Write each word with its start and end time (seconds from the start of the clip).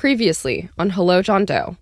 Previously 0.00 0.70
on 0.78 0.88
Hello, 0.88 1.20
John 1.20 1.44
Doe. 1.44 1.76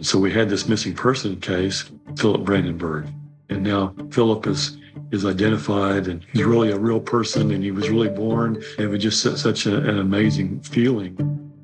So 0.00 0.18
we 0.18 0.32
had 0.32 0.48
this 0.48 0.66
missing 0.66 0.92
person 0.92 1.40
case, 1.40 1.88
Philip 2.16 2.42
Brandenburg. 2.42 3.06
And 3.48 3.62
now 3.62 3.94
Philip 4.10 4.44
is 4.48 4.76
is 5.12 5.24
identified 5.24 6.08
and 6.08 6.26
he's 6.32 6.42
really 6.42 6.72
a 6.72 6.76
real 6.76 6.98
person 6.98 7.52
and 7.52 7.62
he 7.62 7.70
was 7.70 7.88
really 7.90 8.08
born 8.08 8.56
and 8.56 8.80
it 8.80 8.88
was 8.88 9.00
just 9.00 9.22
such 9.22 9.66
a, 9.66 9.76
an 9.88 10.00
amazing 10.00 10.58
feeling. 10.62 11.14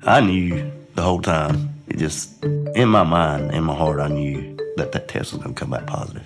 I 0.03 0.21
knew 0.21 0.71
the 0.95 1.01
whole 1.01 1.21
time. 1.21 1.73
It 1.89 1.97
just, 1.97 2.41
in 2.41 2.87
my 2.87 3.03
mind, 3.03 3.51
in 3.51 3.65
my 3.65 3.75
heart, 3.75 3.99
I 3.99 4.07
knew 4.07 4.55
that 4.77 4.93
that 4.93 5.09
test 5.09 5.33
was 5.33 5.43
going 5.43 5.55
to 5.55 5.59
come 5.59 5.71
back 5.71 5.87
positive. 5.87 6.25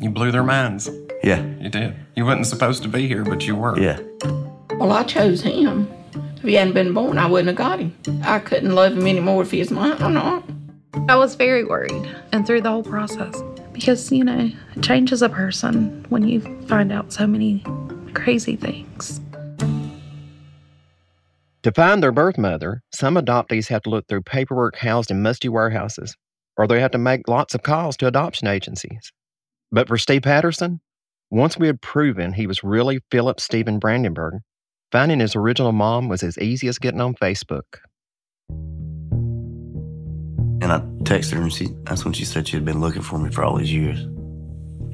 You 0.00 0.10
blew 0.10 0.32
their 0.32 0.42
minds. 0.42 0.90
Yeah. 1.22 1.46
You 1.60 1.68
did. 1.68 1.94
You 2.16 2.24
wasn't 2.24 2.48
supposed 2.48 2.82
to 2.82 2.88
be 2.88 3.06
here, 3.06 3.22
but 3.22 3.46
you 3.46 3.54
were. 3.54 3.78
Yeah. 3.78 4.00
Well, 4.72 4.90
I 4.90 5.04
chose 5.04 5.42
him. 5.42 5.88
If 6.42 6.48
he 6.48 6.54
hadn't 6.54 6.74
been 6.74 6.92
born, 6.92 7.18
I 7.18 7.26
wouldn't 7.26 7.46
have 7.46 7.56
got 7.56 7.78
him. 7.78 7.96
I 8.24 8.40
couldn't 8.40 8.74
love 8.74 8.94
him 8.94 9.06
anymore 9.06 9.42
if 9.42 9.52
he 9.52 9.60
was 9.60 9.70
mine 9.70 10.02
or 10.02 10.10
not. 10.10 10.42
I 11.08 11.14
was 11.14 11.36
very 11.36 11.62
worried 11.62 12.12
and 12.32 12.44
through 12.44 12.62
the 12.62 12.68
whole 12.68 12.82
process 12.82 13.40
because, 13.72 14.10
you 14.10 14.24
know, 14.24 14.50
it 14.74 14.82
changes 14.82 15.22
a 15.22 15.28
person 15.28 16.04
when 16.08 16.26
you 16.26 16.40
find 16.66 16.90
out 16.90 17.12
so 17.12 17.28
many 17.28 17.62
crazy 18.14 18.56
things. 18.56 19.20
To 21.62 21.70
find 21.70 22.02
their 22.02 22.10
birth 22.10 22.38
mother, 22.38 22.82
some 22.92 23.14
adoptees 23.14 23.68
have 23.68 23.82
to 23.82 23.90
look 23.90 24.08
through 24.08 24.22
paperwork 24.22 24.74
housed 24.74 25.12
in 25.12 25.22
musty 25.22 25.48
warehouses, 25.48 26.16
or 26.56 26.66
they 26.66 26.80
have 26.80 26.90
to 26.90 26.98
make 26.98 27.28
lots 27.28 27.54
of 27.54 27.62
calls 27.62 27.96
to 27.98 28.08
adoption 28.08 28.48
agencies. 28.48 29.12
But 29.70 29.86
for 29.86 29.96
Steve 29.96 30.22
Patterson, 30.22 30.80
once 31.30 31.56
we 31.56 31.68
had 31.68 31.80
proven 31.80 32.32
he 32.32 32.48
was 32.48 32.64
really 32.64 32.98
Philip 33.12 33.38
Stephen 33.38 33.78
Brandenburg, 33.78 34.40
finding 34.92 35.20
his 35.20 35.34
original 35.34 35.72
mom 35.72 36.08
was 36.08 36.22
as 36.22 36.38
easy 36.38 36.68
as 36.68 36.78
getting 36.78 37.00
on 37.00 37.14
Facebook. 37.14 37.78
And 40.60 40.70
I 40.70 40.80
texted 41.02 41.32
her, 41.32 41.42
and 41.42 41.52
she, 41.52 41.68
that's 41.84 42.04
when 42.04 42.12
she 42.12 42.26
said 42.26 42.46
she 42.46 42.56
had 42.56 42.64
been 42.64 42.80
looking 42.80 43.02
for 43.02 43.18
me 43.18 43.30
for 43.30 43.42
all 43.42 43.56
these 43.56 43.72
years. 43.72 43.98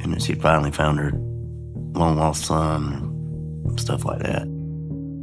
And 0.01 0.15
that 0.15 0.23
she 0.23 0.35
finally 0.35 0.71
found 0.71 1.01
her 1.01 1.11
long 1.99 2.17
lost 2.17 2.47
son 2.47 2.93
and 3.67 3.79
stuff 3.79 4.05
like 4.05 4.21
that. 4.21 4.43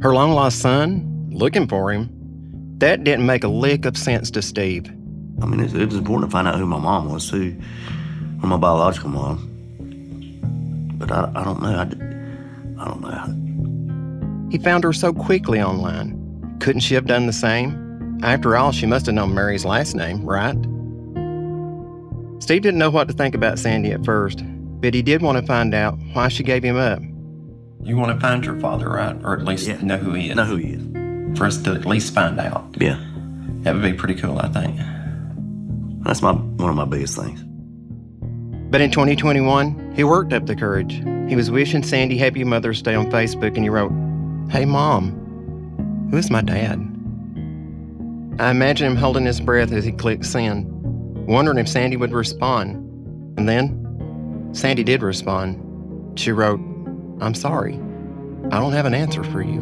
Her 0.02 0.14
long 0.14 0.32
lost 0.32 0.60
son, 0.60 1.30
looking 1.32 1.66
for 1.66 1.90
him, 1.90 2.10
that 2.78 3.02
didn't 3.02 3.24
make 3.24 3.42
a 3.42 3.48
lick 3.48 3.86
of 3.86 3.96
sense 3.96 4.30
to 4.32 4.42
Steve. 4.42 4.86
I 5.42 5.46
mean, 5.46 5.60
it, 5.60 5.74
it 5.74 5.86
was 5.86 5.96
important 5.96 6.30
to 6.30 6.32
find 6.32 6.46
out 6.46 6.58
who 6.58 6.66
my 6.66 6.78
mom 6.78 7.10
was, 7.10 7.30
too, 7.30 7.58
or 8.42 8.48
my 8.48 8.58
biological 8.58 9.08
mom. 9.08 9.52
But 10.98 11.10
I, 11.10 11.32
I 11.34 11.44
don't 11.44 11.62
know. 11.62 11.68
I, 11.68 12.82
I 12.82 12.84
don't 12.84 13.00
know. 13.00 13.45
He 14.50 14.58
found 14.58 14.84
her 14.84 14.92
so 14.92 15.12
quickly 15.12 15.60
online. 15.60 16.56
Couldn't 16.60 16.80
she 16.80 16.94
have 16.94 17.06
done 17.06 17.26
the 17.26 17.32
same? 17.32 18.18
After 18.22 18.56
all, 18.56 18.72
she 18.72 18.86
must 18.86 19.06
have 19.06 19.14
known 19.14 19.34
Mary's 19.34 19.64
last 19.64 19.94
name, 19.94 20.24
right? 20.24 20.56
Steve 22.42 22.62
didn't 22.62 22.78
know 22.78 22.90
what 22.90 23.08
to 23.08 23.14
think 23.14 23.34
about 23.34 23.58
Sandi 23.58 23.90
at 23.92 24.04
first, 24.04 24.42
but 24.80 24.94
he 24.94 25.02
did 25.02 25.22
want 25.22 25.38
to 25.38 25.46
find 25.46 25.74
out 25.74 25.98
why 26.12 26.28
she 26.28 26.42
gave 26.42 26.62
him 26.62 26.76
up. 26.76 27.00
You 27.82 27.96
want 27.96 28.14
to 28.14 28.20
find 28.20 28.44
your 28.44 28.58
father, 28.60 28.88
right? 28.88 29.16
Or 29.22 29.34
at 29.36 29.44
least 29.44 29.66
Yeah. 29.68 29.78
know 29.82 29.96
who 29.96 30.12
he 30.12 30.30
is. 30.30 30.36
Know 30.36 30.44
who 30.44 30.56
he 30.56 30.68
is. 30.74 31.38
For 31.38 31.46
us 31.46 31.58
to 31.62 31.72
at 31.72 31.86
least 31.86 32.14
find 32.14 32.38
out. 32.40 32.64
Yeah. 32.78 32.98
That 33.62 33.74
would 33.74 33.82
be 33.82 33.92
pretty 33.92 34.14
cool, 34.14 34.38
I 34.38 34.48
think. 34.48 34.76
That's 36.04 36.22
my 36.22 36.32
one 36.32 36.70
of 36.70 36.76
my 36.76 36.84
biggest 36.84 37.16
things. 37.18 37.42
But 38.70 38.80
in 38.80 38.90
2021, 38.90 39.92
he 39.94 40.04
worked 40.04 40.32
up 40.32 40.46
the 40.46 40.56
courage. 40.56 41.02
He 41.28 41.36
was 41.36 41.50
wishing 41.50 41.82
Sandi 41.82 42.16
Happy 42.16 42.44
Mother's 42.44 42.80
Day 42.82 42.94
on 42.94 43.10
Facebook 43.10 43.54
and 43.56 43.64
he 43.64 43.68
wrote, 43.68 43.92
Hey 44.48 44.64
mom, 44.64 46.08
who's 46.12 46.30
my 46.30 46.40
dad? 46.40 46.78
I 48.38 48.50
imagine 48.52 48.86
him 48.86 48.96
holding 48.96 49.26
his 49.26 49.40
breath 49.40 49.72
as 49.72 49.84
he 49.84 49.90
clicked 49.90 50.24
send, 50.24 50.66
wondering 51.26 51.58
if 51.58 51.68
Sandi 51.68 51.96
would 51.96 52.12
respond. 52.12 52.76
And 53.36 53.48
then 53.48 54.50
Sandi 54.52 54.84
did 54.84 55.02
respond. 55.02 56.18
She 56.18 56.30
wrote, 56.30 56.60
I'm 57.20 57.34
sorry. 57.34 57.74
I 58.52 58.60
don't 58.60 58.72
have 58.72 58.86
an 58.86 58.94
answer 58.94 59.24
for 59.24 59.42
you. 59.42 59.60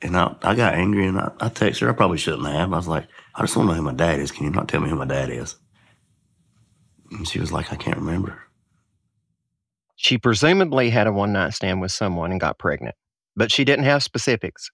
And 0.00 0.16
I, 0.16 0.36
I 0.42 0.54
got 0.54 0.74
angry 0.74 1.06
and 1.06 1.18
I, 1.18 1.32
I 1.40 1.48
texted 1.48 1.80
her. 1.80 1.90
I 1.90 1.92
probably 1.92 2.18
shouldn't 2.18 2.46
have. 2.46 2.72
I 2.72 2.76
was 2.76 2.86
like, 2.86 3.08
I 3.34 3.40
just 3.40 3.56
want 3.56 3.68
to 3.68 3.72
know 3.72 3.78
who 3.78 3.82
my 3.82 3.94
dad 3.94 4.20
is. 4.20 4.30
Can 4.30 4.44
you 4.44 4.50
not 4.50 4.68
tell 4.68 4.80
me 4.80 4.88
who 4.88 4.96
my 4.96 5.06
dad 5.06 5.28
is? 5.28 5.56
And 7.10 7.26
she 7.26 7.40
was 7.40 7.50
like, 7.50 7.72
I 7.72 7.76
can't 7.76 7.98
remember. 7.98 8.38
She 9.96 10.18
presumably 10.18 10.90
had 10.90 11.06
a 11.06 11.12
one 11.12 11.32
night 11.32 11.54
stand 11.54 11.80
with 11.80 11.92
someone 11.92 12.30
and 12.30 12.40
got 12.40 12.58
pregnant, 12.58 12.94
but 13.36 13.52
she 13.52 13.64
didn't 13.64 13.84
have 13.84 14.02
specifics. 14.02 14.70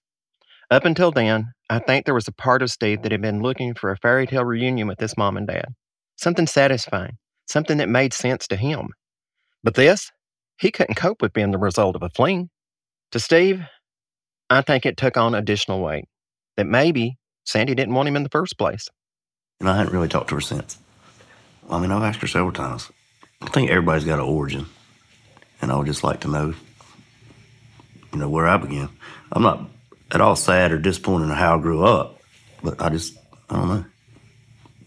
Up 0.69 0.85
until 0.85 1.11
then, 1.11 1.51
I 1.69 1.79
think 1.79 2.05
there 2.05 2.15
was 2.15 2.27
a 2.27 2.33
part 2.33 2.61
of 2.61 2.71
Steve 2.71 3.01
that 3.01 3.11
had 3.11 3.21
been 3.21 3.41
looking 3.41 3.73
for 3.73 3.91
a 3.91 3.97
fairy 3.97 4.25
tale 4.25 4.45
reunion 4.45 4.87
with 4.87 4.99
his 4.99 5.17
mom 5.17 5.37
and 5.37 5.47
dad. 5.47 5.65
Something 6.15 6.47
satisfying, 6.47 7.17
something 7.47 7.77
that 7.77 7.89
made 7.89 8.13
sense 8.13 8.47
to 8.47 8.55
him. 8.55 8.89
But 9.63 9.75
this, 9.75 10.11
he 10.59 10.71
couldn't 10.71 10.95
cope 10.95 11.21
with 11.21 11.33
being 11.33 11.51
the 11.51 11.57
result 11.57 11.95
of 11.95 12.03
a 12.03 12.09
fling. 12.09 12.49
To 13.11 13.19
Steve, 13.19 13.61
I 14.49 14.61
think 14.61 14.85
it 14.85 14.97
took 14.97 15.17
on 15.17 15.35
additional 15.35 15.81
weight. 15.81 16.05
That 16.57 16.67
maybe 16.67 17.17
Sandi 17.45 17.75
didn't 17.75 17.93
want 17.93 18.07
him 18.07 18.15
in 18.15 18.23
the 18.23 18.29
first 18.29 18.57
place. 18.57 18.87
And 19.59 19.69
I 19.69 19.77
hadn't 19.77 19.93
really 19.93 20.07
talked 20.07 20.29
to 20.29 20.35
her 20.35 20.41
since. 20.41 20.77
I 21.69 21.79
mean, 21.79 21.91
I've 21.91 22.03
asked 22.03 22.21
her 22.21 22.27
several 22.27 22.51
times. 22.51 22.89
I 23.41 23.47
think 23.47 23.69
everybody's 23.69 24.05
got 24.05 24.19
an 24.19 24.25
origin. 24.25 24.67
And 25.61 25.71
I 25.71 25.77
would 25.77 25.87
just 25.87 26.03
like 26.03 26.21
to 26.21 26.27
know, 26.27 26.53
you 28.11 28.19
know, 28.19 28.29
where 28.29 28.47
I 28.47 28.57
began. 28.57 28.89
I'm 29.31 29.43
not 29.43 29.69
at 30.11 30.21
all 30.21 30.35
sad 30.35 30.71
or 30.71 30.79
disappointed 30.79 31.25
in 31.25 31.31
how 31.31 31.57
I 31.57 31.61
grew 31.61 31.85
up, 31.85 32.19
but 32.63 32.81
I 32.81 32.89
just, 32.89 33.17
I 33.49 33.55
don't 33.55 33.67
know. 33.67 33.85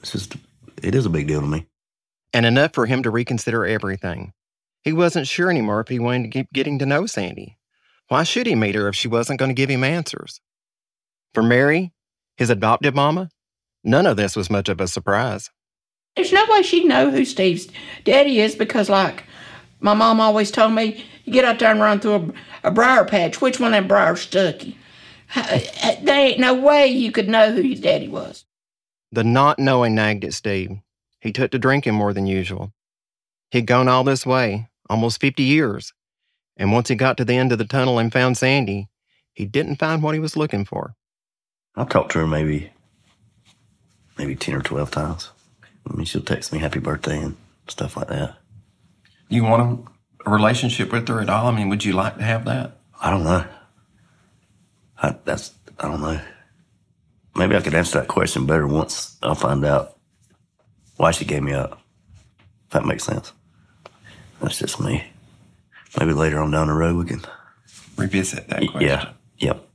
It's 0.01 0.13
just, 0.13 0.37
it 0.83 0.95
is 0.95 1.07
a 1.07 1.11
big 1.11 1.27
deal 1.29 1.41
to 1.41 1.47
me. 1.47 1.67
And 2.33 2.45
enough 2.45 2.75
for 2.75 2.87
him 2.87 3.03
to 3.05 3.11
reconsider 3.11 3.65
everything. 3.65 4.33
He 4.83 4.93
wasn't 4.93 5.29
sure 5.29 5.49
anymore 5.49 5.81
if 5.81 5.89
he 5.89 5.99
wanted 5.99 6.25
to 6.25 6.29
keep 6.31 6.53
getting 6.53 6.79
to 6.81 6.87
know 6.87 7.07
Sandi. 7.07 7.57
Why 8.09 8.23
should 8.23 8.47
he 8.47 8.55
meet 8.55 8.75
her 8.75 8.89
if 8.89 8.97
she 8.97 9.09
wasn't 9.09 9.39
going 9.39 9.49
to 9.49 9.55
give 9.55 9.71
him 9.71 9.83
answers? 9.83 10.41
For 11.33 11.43
Mary, 11.43 11.93
his 12.37 12.51
adoptive 12.51 12.95
mama, 12.95 13.31
none 13.83 14.07
of 14.07 14.17
this 14.17 14.37
was 14.37 14.51
much 14.51 14.69
of 14.69 14.81
a 14.81 14.89
surprise. 14.89 15.51
There's 16.17 16.33
no 16.33 16.45
way 16.49 16.63
she'd 16.63 16.85
know 16.85 17.11
who 17.11 17.25
Steve's 17.25 17.69
daddy 18.05 18.41
is 18.41 18.55
because, 18.55 18.89
like, 18.91 19.25
My 19.85 19.93
mom 19.93 20.19
always 20.19 20.51
told 20.51 20.73
me, 20.73 21.05
you 21.27 21.33
get 21.35 21.45
out 21.45 21.59
there 21.59 21.71
and 21.71 21.79
run 21.79 22.01
through 22.01 22.33
a, 22.65 22.69
a 22.69 22.71
briar 22.71 23.05
patch. 23.05 23.43
Which 23.43 23.61
one 23.61 23.75
of 23.75 23.77
them 23.77 23.87
briars 23.87 24.23
stuck 24.23 24.65
you? 24.65 24.73
Uh, 25.37 25.61
uh, 25.83 25.97
there 26.03 26.27
ain't 26.27 26.41
no 26.41 26.55
way 26.55 26.87
you 26.87 27.13
could 27.13 27.29
know 27.29 27.53
who 27.53 27.61
your 27.61 27.83
daddy 27.83 28.09
was. 28.09 28.47
The 29.13 29.23
not 29.23 29.59
knowing 29.59 29.95
nagged 29.95 30.25
at 30.25 30.33
Steve. 30.33 30.79
He 31.21 31.33
took 31.33 31.51
to 31.51 31.59
drinking 31.59 31.93
more 31.93 32.15
than 32.15 32.27
usual. 32.27 32.73
He'd 33.51 33.67
gone 33.67 33.87
all 33.87 34.05
this 34.05 34.25
way, 34.25 34.71
almost 34.89 35.21
50 35.21 35.43
years, 35.43 35.93
and 36.57 36.73
once 36.73 36.89
he 36.89 36.95
got 36.95 37.19
to 37.19 37.25
the 37.27 37.37
end 37.37 37.53
of 37.53 37.59
the 37.59 37.67
tunnel 37.67 37.99
and 37.99 38.11
found 38.11 38.39
Sandi, 38.39 38.89
he 39.35 39.45
didn't 39.45 39.77
find 39.77 40.03
what 40.03 40.15
he 40.15 40.21
was 40.21 40.35
looking 40.35 40.65
for. 40.65 40.95
I've 41.77 41.91
talked 41.91 42.13
to 42.13 42.21
her 42.21 42.27
maybe, 42.27 42.71
maybe 44.17 44.35
10 44.35 44.55
or 44.55 44.63
12 44.63 44.91
times. 44.91 45.31
I 45.87 45.95
mean, 45.95 46.07
she'll 46.07 46.23
text 46.23 46.55
me 46.55 46.59
happy 46.59 46.79
birthday 46.79 47.19
and 47.19 47.37
stuff 47.69 47.99
like 47.99 48.09
that. 48.09 48.39
You 49.29 49.45
want 49.45 49.89
a 50.27 50.31
relationship 50.31 50.93
with 50.93 51.09
her 51.09 51.21
at 51.21 51.29
all? 51.29 51.47
I 51.47 51.57
mean, 51.57 51.69
would 51.69 51.85
you 51.85 51.93
like 51.93 52.17
to 52.19 52.23
have 52.25 52.45
that? 52.45 52.79
I 53.01 53.11
don't 53.11 53.25
know. 53.25 53.45
I, 55.03 55.17
that's, 55.25 55.53
I 55.79 55.89
don't 55.89 56.01
know. 56.01 56.21
Maybe 57.37 57.57
I 57.57 57.61
could 57.61 57.75
answer 57.75 58.01
that 58.01 58.09
question 58.09 58.47
better 58.47 58.67
once 58.67 59.17
I 59.23 59.35
find 59.35 59.65
out 59.65 59.99
why 60.97 61.11
she 61.11 61.25
gave 61.25 61.43
me 61.43 61.53
up. 61.53 61.81
If 62.67 62.71
that 62.71 62.87
makes 62.87 63.05
sense. 63.05 63.33
That's 64.41 64.59
just 64.59 64.81
me. 64.81 65.05
Maybe 65.99 66.13
later 66.13 66.39
on 66.39 66.51
down 66.51 66.69
the 66.69 66.75
road 66.75 66.97
we 66.97 67.05
can 67.05 67.23
revisit 67.97 68.49
that 68.49 68.61
question. 68.69 68.89
Yeah. 68.89 69.11
Yep. 69.39 69.69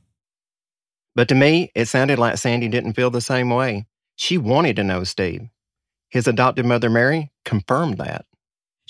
But 1.14 1.28
to 1.28 1.34
me, 1.34 1.70
it 1.74 1.86
sounded 1.86 2.18
like 2.18 2.38
Sandi 2.38 2.68
didn't 2.68 2.94
feel 2.94 3.10
the 3.10 3.20
same 3.20 3.50
way. 3.50 3.86
She 4.16 4.38
wanted 4.38 4.76
to 4.76 4.84
know 4.84 5.04
Steve. 5.04 5.48
His 6.08 6.26
adopted 6.26 6.66
mother, 6.66 6.90
Mary, 6.90 7.30
confirmed 7.44 7.98
that. 7.98 8.26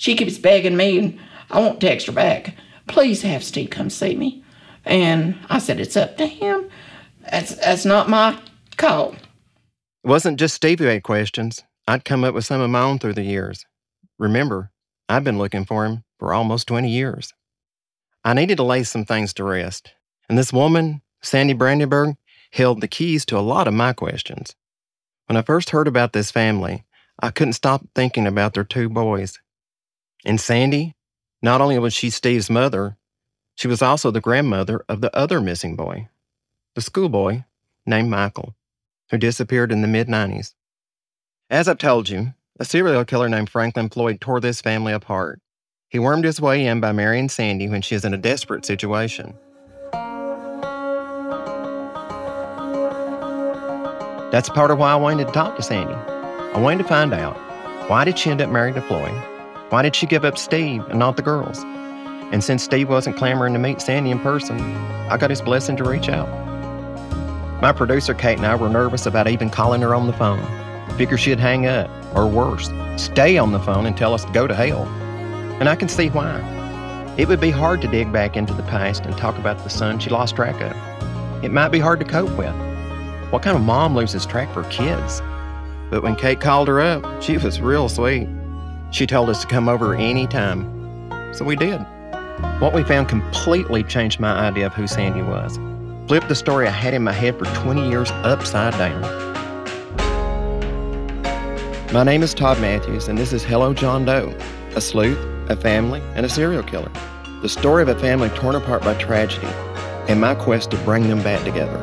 She 0.01 0.15
keeps 0.15 0.39
begging 0.39 0.75
me, 0.75 0.97
and 0.97 1.19
I 1.51 1.59
won't 1.59 1.79
text 1.79 2.07
her 2.07 2.11
back. 2.11 2.55
Please 2.87 3.21
have 3.21 3.43
Steve 3.43 3.69
come 3.69 3.91
see 3.91 4.15
me. 4.15 4.43
And 4.83 5.37
I 5.47 5.59
said, 5.59 5.79
It's 5.79 5.95
up 5.95 6.17
to 6.17 6.25
him. 6.25 6.67
That's, 7.29 7.53
that's 7.57 7.85
not 7.85 8.09
my 8.09 8.39
call. 8.77 9.11
It 10.03 10.07
wasn't 10.07 10.39
just 10.39 10.55
Steve 10.55 10.79
who 10.79 10.85
had 10.85 11.03
questions. 11.03 11.63
I'd 11.87 12.03
come 12.03 12.23
up 12.23 12.33
with 12.33 12.45
some 12.45 12.61
of 12.61 12.71
my 12.71 12.81
own 12.81 12.97
through 12.97 13.13
the 13.13 13.21
years. 13.21 13.67
Remember, 14.17 14.71
I've 15.07 15.23
been 15.23 15.37
looking 15.37 15.65
for 15.65 15.85
him 15.85 16.03
for 16.17 16.33
almost 16.33 16.67
20 16.67 16.89
years. 16.89 17.35
I 18.25 18.33
needed 18.33 18.55
to 18.55 18.63
lay 18.63 18.81
some 18.81 19.05
things 19.05 19.35
to 19.35 19.43
rest, 19.43 19.93
and 20.27 20.35
this 20.35 20.51
woman, 20.51 21.03
Sandi 21.21 21.53
Brandenburg, 21.53 22.15
held 22.49 22.81
the 22.81 22.87
keys 22.87 23.23
to 23.25 23.37
a 23.37 23.39
lot 23.39 23.67
of 23.67 23.75
my 23.75 23.93
questions. 23.93 24.55
When 25.27 25.37
I 25.37 25.43
first 25.43 25.69
heard 25.69 25.87
about 25.87 26.13
this 26.13 26.31
family, 26.31 26.85
I 27.19 27.29
couldn't 27.29 27.53
stop 27.53 27.85
thinking 27.93 28.25
about 28.25 28.55
their 28.55 28.63
two 28.63 28.89
boys. 28.89 29.37
And 30.25 30.39
Sandi, 30.39 30.95
not 31.41 31.61
only 31.61 31.79
was 31.79 31.93
she 31.93 32.09
Steve's 32.09 32.49
mother, 32.49 32.97
she 33.55 33.67
was 33.67 33.81
also 33.81 34.11
the 34.11 34.21
grandmother 34.21 34.83
of 34.87 35.01
the 35.01 35.15
other 35.15 35.41
missing 35.41 35.75
boy, 35.75 36.09
the 36.75 36.81
schoolboy 36.81 37.43
named 37.85 38.09
Michael, 38.09 38.55
who 39.09 39.17
disappeared 39.17 39.71
in 39.71 39.81
the 39.81 39.87
mid 39.87 40.07
90s. 40.07 40.53
As 41.49 41.67
I've 41.67 41.77
told 41.77 42.09
you, 42.09 42.33
a 42.59 42.65
serial 42.65 43.03
killer 43.05 43.27
named 43.27 43.49
Franklin 43.49 43.89
Floyd 43.89 44.21
tore 44.21 44.39
this 44.39 44.61
family 44.61 44.93
apart. 44.93 45.41
He 45.89 45.99
wormed 45.99 46.23
his 46.23 46.39
way 46.39 46.65
in 46.65 46.79
by 46.79 46.91
marrying 46.91 47.27
Sandi 47.27 47.67
when 47.67 47.81
she 47.81 47.95
is 47.95 48.05
in 48.05 48.13
a 48.13 48.17
desperate 48.17 48.65
situation. 48.65 49.33
That's 54.31 54.47
part 54.47 54.71
of 54.71 54.77
why 54.77 54.93
I 54.93 54.95
wanted 54.95 55.27
to 55.27 55.33
talk 55.33 55.57
to 55.57 55.63
Sandi. 55.63 55.93
I 55.93 56.59
wanted 56.59 56.83
to 56.83 56.87
find 56.87 57.13
out 57.13 57.35
why 57.89 58.05
did 58.05 58.17
she 58.17 58.29
end 58.29 58.41
up 58.41 58.49
married 58.49 58.75
to 58.75 58.81
Floyd? 58.81 59.11
Why 59.71 59.81
did 59.81 59.95
she 59.95 60.05
give 60.05 60.25
up 60.25 60.37
Steve 60.37 60.85
and 60.89 60.99
not 60.99 61.15
the 61.15 61.21
girls? 61.21 61.59
And 62.33 62.43
since 62.43 62.61
Steve 62.61 62.89
wasn't 62.89 63.15
clamoring 63.15 63.53
to 63.53 63.59
meet 63.59 63.79
Sandi 63.79 64.11
in 64.11 64.19
person, 64.19 64.59
I 64.59 65.15
got 65.15 65.29
his 65.29 65.41
blessing 65.41 65.77
to 65.77 65.85
reach 65.85 66.09
out. 66.09 66.27
My 67.61 67.71
producer 67.71 68.13
Kate 68.13 68.35
and 68.35 68.45
I 68.45 68.53
were 68.55 68.67
nervous 68.67 69.05
about 69.05 69.29
even 69.29 69.49
calling 69.49 69.79
her 69.81 69.95
on 69.95 70.07
the 70.07 70.13
phone. 70.13 70.45
Figure 70.97 71.17
she'd 71.17 71.39
hang 71.39 71.67
up, 71.67 71.89
or 72.13 72.27
worse, 72.27 72.69
stay 73.01 73.37
on 73.37 73.53
the 73.53 73.61
phone 73.61 73.85
and 73.85 73.95
tell 73.95 74.13
us 74.13 74.25
to 74.25 74.31
go 74.33 74.45
to 74.45 74.53
hell. 74.53 74.83
And 75.61 75.69
I 75.69 75.77
can 75.77 75.87
see 75.87 76.09
why. 76.09 76.41
It 77.17 77.29
would 77.29 77.39
be 77.39 77.51
hard 77.51 77.79
to 77.83 77.87
dig 77.87 78.11
back 78.11 78.35
into 78.35 78.53
the 78.53 78.63
past 78.63 79.05
and 79.05 79.15
talk 79.15 79.37
about 79.37 79.63
the 79.63 79.69
son 79.69 79.99
she 79.99 80.09
lost 80.09 80.35
track 80.35 80.59
of. 80.59 81.45
It 81.45 81.51
might 81.53 81.69
be 81.69 81.79
hard 81.79 81.99
to 82.01 82.05
cope 82.05 82.37
with. 82.37 82.53
What 83.31 83.41
kind 83.41 83.55
of 83.55 83.63
mom 83.63 83.95
loses 83.95 84.25
track 84.25 84.53
for 84.53 84.63
kids? 84.63 85.21
But 85.89 86.03
when 86.03 86.17
Kate 86.17 86.41
called 86.41 86.67
her 86.67 86.81
up, 86.81 87.23
she 87.23 87.37
was 87.37 87.61
real 87.61 87.87
sweet. 87.87 88.27
She 88.91 89.07
told 89.07 89.29
us 89.29 89.41
to 89.41 89.47
come 89.47 89.69
over 89.69 89.95
any 89.95 90.27
time. 90.27 90.67
So 91.33 91.45
we 91.45 91.55
did. 91.55 91.79
What 92.59 92.73
we 92.73 92.83
found 92.83 93.07
completely 93.07 93.83
changed 93.83 94.19
my 94.19 94.31
idea 94.33 94.67
of 94.67 94.73
who 94.73 94.85
Sandi 94.85 95.21
was. 95.21 95.57
Flipped 96.07 96.27
the 96.27 96.35
story 96.35 96.67
I 96.67 96.71
had 96.71 96.93
in 96.93 97.03
my 97.03 97.13
head 97.13 97.39
for 97.39 97.45
20 97.45 97.89
years 97.89 98.11
upside 98.23 98.73
down. 98.73 99.01
My 101.93 102.03
name 102.03 102.21
is 102.21 102.33
Todd 102.33 102.59
Matthews, 102.59 103.07
and 103.07 103.17
this 103.17 103.31
is 103.31 103.43
Hello 103.43 103.73
John 103.73 104.03
Doe, 104.03 104.35
a 104.75 104.81
sleuth, 104.81 105.19
a 105.49 105.55
family, 105.55 106.01
and 106.15 106.25
a 106.25 106.29
serial 106.29 106.63
killer. 106.63 106.91
The 107.41 107.49
story 107.49 107.81
of 107.83 107.89
a 107.89 107.99
family 107.99 108.29
torn 108.29 108.55
apart 108.55 108.83
by 108.83 108.93
tragedy, 108.95 109.47
and 110.09 110.19
my 110.19 110.35
quest 110.35 110.71
to 110.71 110.77
bring 110.79 111.07
them 111.07 111.23
back 111.23 111.43
together. 111.45 111.79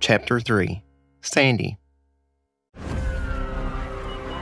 Chapter 0.00 0.40
3 0.40 0.82
Sandi. 1.22 1.79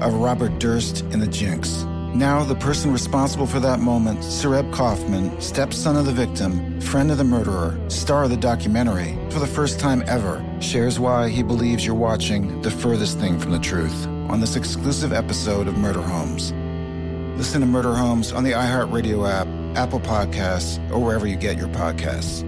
of 0.00 0.14
Robert 0.14 0.58
Durst 0.58 1.02
in 1.12 1.20
The 1.20 1.26
Jinx. 1.26 1.84
Now, 2.14 2.42
the 2.42 2.56
person 2.56 2.92
responsible 2.92 3.46
for 3.46 3.60
that 3.60 3.78
moment, 3.78 4.18
Sareb 4.20 4.72
Kaufman, 4.72 5.40
stepson 5.40 5.96
of 5.96 6.06
the 6.06 6.12
victim, 6.12 6.80
friend 6.80 7.10
of 7.10 7.18
the 7.18 7.24
murderer, 7.24 7.78
star 7.88 8.24
of 8.24 8.30
the 8.30 8.36
documentary, 8.36 9.16
for 9.30 9.38
the 9.38 9.46
first 9.46 9.78
time 9.78 10.02
ever, 10.08 10.44
shares 10.60 10.98
why 10.98 11.28
he 11.28 11.44
believes 11.44 11.86
you're 11.86 11.94
watching 11.94 12.60
the 12.62 12.70
furthest 12.70 13.20
thing 13.20 13.38
from 13.38 13.52
the 13.52 13.60
truth 13.60 14.06
on 14.28 14.40
this 14.40 14.56
exclusive 14.56 15.12
episode 15.12 15.68
of 15.68 15.78
Murder 15.78 16.02
Homes. 16.02 16.52
Listen 17.38 17.60
to 17.60 17.66
Murder 17.66 17.94
Homes 17.94 18.32
on 18.32 18.42
the 18.42 18.52
iHeartRadio 18.52 19.30
app, 19.30 19.46
Apple 19.78 20.00
Podcasts, 20.00 20.78
or 20.90 20.98
wherever 20.98 21.28
you 21.28 21.36
get 21.36 21.56
your 21.56 21.68
podcasts. 21.68 22.44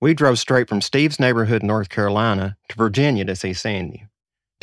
We 0.00 0.14
drove 0.14 0.38
straight 0.38 0.68
from 0.68 0.80
Steve's 0.80 1.18
neighborhood 1.18 1.62
North 1.62 1.88
Carolina 1.88 2.56
to 2.68 2.76
Virginia 2.76 3.24
to 3.24 3.34
see 3.34 3.52
Sandi. 3.52 4.06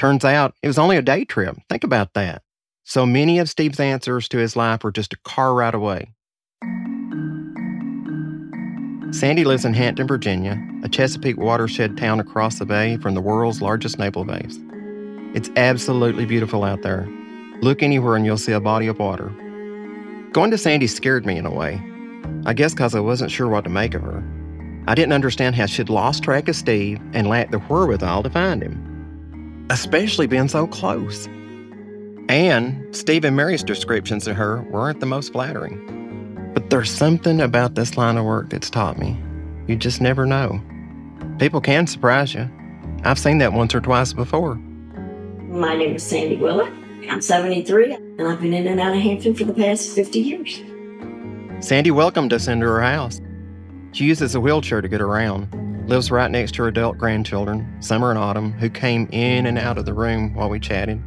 Turns 0.02 0.26
out 0.26 0.56
it 0.64 0.68
was 0.68 0.80
only 0.80 0.98
a 0.98 1.02
day 1.04 1.26
trip. 1.26 1.58
Think 1.70 1.84
about 1.84 2.16
that. 2.16 2.42
So 2.86 3.06
many 3.06 3.38
of 3.38 3.48
Steve's 3.48 3.80
answers 3.80 4.28
to 4.30 4.40
his 4.40 4.56
life 4.56 4.84
were 4.84 4.92
just 4.92 5.14
a 5.14 5.18
car 5.18 5.54
ride 5.54 5.76
away. 5.76 6.16
Sandi 9.12 9.44
lives 9.44 9.64
in 9.64 9.76
Hampton, 9.76 10.08
Virginia, 10.08 10.60
a 10.84 10.90
Chesapeake 10.90 11.38
watershed 11.38 11.98
town 11.98 12.20
across 12.20 12.58
the 12.58 12.66
bay 12.66 12.98
from 12.98 13.14
the 13.14 13.22
world's 13.22 13.62
largest 13.62 14.00
naval 14.00 14.24
base. 14.24 14.58
It's 15.36 15.52
absolutely 15.56 16.26
beautiful 16.26 16.64
out 16.64 16.82
there. 16.82 17.08
Look 17.62 17.84
anywhere 17.84 18.16
and 18.16 18.26
you'll 18.26 18.40
see 18.40 18.54
a 18.54 18.60
body 18.60 18.88
of 18.88 18.98
water. 18.98 19.28
Going 20.32 20.50
to 20.50 20.58
Sandi 20.58 20.88
scared 20.88 21.28
me 21.28 21.38
in 21.38 21.46
a 21.46 21.54
way. 21.54 21.80
I 22.48 22.54
guess 22.54 22.74
because 22.74 22.96
I 22.96 23.02
wasn't 23.02 23.30
sure 23.30 23.50
what 23.50 23.66
to 23.66 23.70
make 23.70 23.94
of 23.94 24.02
her. 24.02 24.24
I 24.88 24.96
didn't 24.96 25.14
understand 25.14 25.54
how 25.54 25.68
she'd 25.68 25.90
lost 25.90 26.24
track 26.24 26.48
of 26.48 26.56
Steve 26.56 27.00
and 27.14 27.28
lacked 27.28 27.52
the 27.52 27.60
wherewithal 27.60 28.24
to 28.24 28.32
find 28.32 28.64
him, 28.64 28.91
especially 29.72 30.28
being 30.28 30.50
so 30.50 30.68
close. 30.68 31.28
And 32.28 32.94
Steve 32.94 33.24
and 33.24 33.38
Mary's 33.38 33.64
descriptions 33.64 34.28
of 34.28 34.36
her 34.36 34.62
weren't 34.64 35.00
the 35.00 35.06
most 35.06 35.32
flattering. 35.32 36.52
But 36.54 36.70
there's 36.70 36.92
something 36.92 37.40
about 37.40 37.76
this 37.76 37.96
line 37.96 38.18
of 38.18 38.26
work 38.26 38.50
that's 38.50 38.70
taught 38.70 39.00
me. 39.00 39.18
You 39.68 39.78
just 39.78 40.02
never 40.02 40.26
know. 40.26 40.62
People 41.40 41.62
can 41.62 41.88
surprise 41.88 42.34
you. 42.34 42.50
I've 43.06 43.18
seen 43.18 43.38
that 43.38 43.54
once 43.54 43.74
or 43.74 43.80
twice 43.80 44.12
before. 44.12 44.56
My 44.56 45.76
name 45.76 45.96
is 45.96 46.04
Sandi 46.04 46.36
Willett. 46.36 46.74
I'm 47.10 47.22
73, 47.22 47.94
and 47.94 48.28
I've 48.28 48.42
been 48.42 48.54
in 48.54 48.68
and 48.68 48.80
out 48.80 48.94
of 48.94 49.02
Hampton 49.02 49.34
for 49.34 49.46
the 49.46 49.54
past 49.54 49.96
50 49.96 50.20
years. 50.20 50.62
Sandi 51.66 51.92
welcomed 51.92 52.34
us 52.34 52.48
into 52.48 52.66
her 52.66 52.82
house. 52.82 53.22
She 53.94 54.04
uses 54.04 54.36
a 54.36 54.40
wheelchair 54.42 54.82
to 54.82 54.90
get 54.90 55.02
around, 55.02 55.48
lives 55.88 56.12
right 56.12 56.32
next 56.32 56.56
to 56.56 56.64
her 56.64 56.68
adult 56.70 56.98
grandchildren, 56.98 57.82
Summer 57.82 58.10
and 58.10 58.20
Autumn, 58.20 58.52
who 58.54 58.70
came 58.70 59.08
in 59.12 59.46
and 59.46 59.58
out 59.58 59.78
of 59.78 59.86
the 59.86 59.94
room 59.94 60.34
while 60.34 60.50
we 60.50 60.60
chatted. 60.60 61.02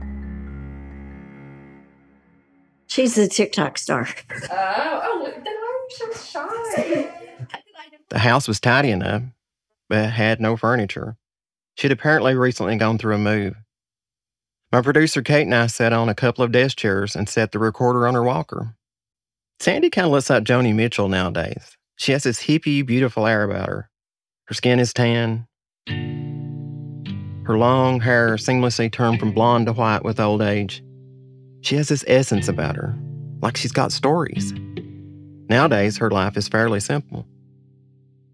She's 2.87 3.19
a 3.19 3.27
TikTok 3.27 3.79
star. 3.79 4.09
Oh, 4.31 5.01
oh, 5.03 5.33
then 5.33 5.45
why 5.45 5.87
are 6.03 6.13
so 6.13 6.13
shy? 6.13 7.11
The 8.11 8.21
house 8.21 8.47
was 8.47 8.61
tidy 8.61 8.91
enough, 8.91 9.23
but 9.89 10.11
had 10.11 10.41
no 10.41 10.57
furniture. 10.57 11.17
She'd 11.75 11.91
apparently 11.91 12.37
recently 12.37 12.77
gone 12.77 12.97
through 12.97 13.17
a 13.17 13.19
move. 13.19 13.57
My 14.71 14.83
producer 14.83 15.23
Kate 15.23 15.43
and 15.43 15.55
I 15.55 15.67
sat 15.67 15.93
on 15.93 16.09
a 16.09 16.15
couple 16.15 16.45
of 16.45 16.53
desk 16.53 16.77
chairs 16.79 17.17
and 17.17 17.29
set 17.29 17.51
the 17.51 17.59
recorder 17.59 18.07
on 18.07 18.15
her 18.15 18.23
walker. 18.23 18.77
Sandi 19.59 19.91
kind 19.91 20.07
of 20.07 20.13
looks 20.13 20.31
like 20.31 20.45
Joni 20.45 20.75
Mitchell 20.75 21.09
nowadays. 21.09 21.77
She 21.97 22.13
has 22.13 22.25
this 22.25 22.45
hippie, 22.45 22.85
beautiful 22.87 23.27
air 23.27 23.45
about 23.45 23.69
her. 23.69 23.91
Her 24.47 24.55
skin 24.55 24.79
is 24.79 24.93
tan. 24.93 25.47
Her 27.47 27.57
long 27.57 28.01
hair 28.01 28.35
seamlessly 28.37 28.93
turned 28.93 29.19
from 29.19 29.33
blonde 29.33 29.67
to 29.67 29.73
white 29.73 30.05
with 30.05 30.21
old 30.21 30.43
age. 30.43 30.83
She 31.63 31.77
has 31.77 31.89
this 31.89 32.05
essence 32.07 32.47
about 32.47 32.77
her, 32.77 32.95
like 33.41 33.57
she's 33.57 33.73
got 33.73 33.91
stories. 33.91 34.53
Nowadays, 35.49 35.97
her 35.97 36.11
life 36.11 36.37
is 36.37 36.47
fairly 36.47 36.81
simple. 36.81 37.27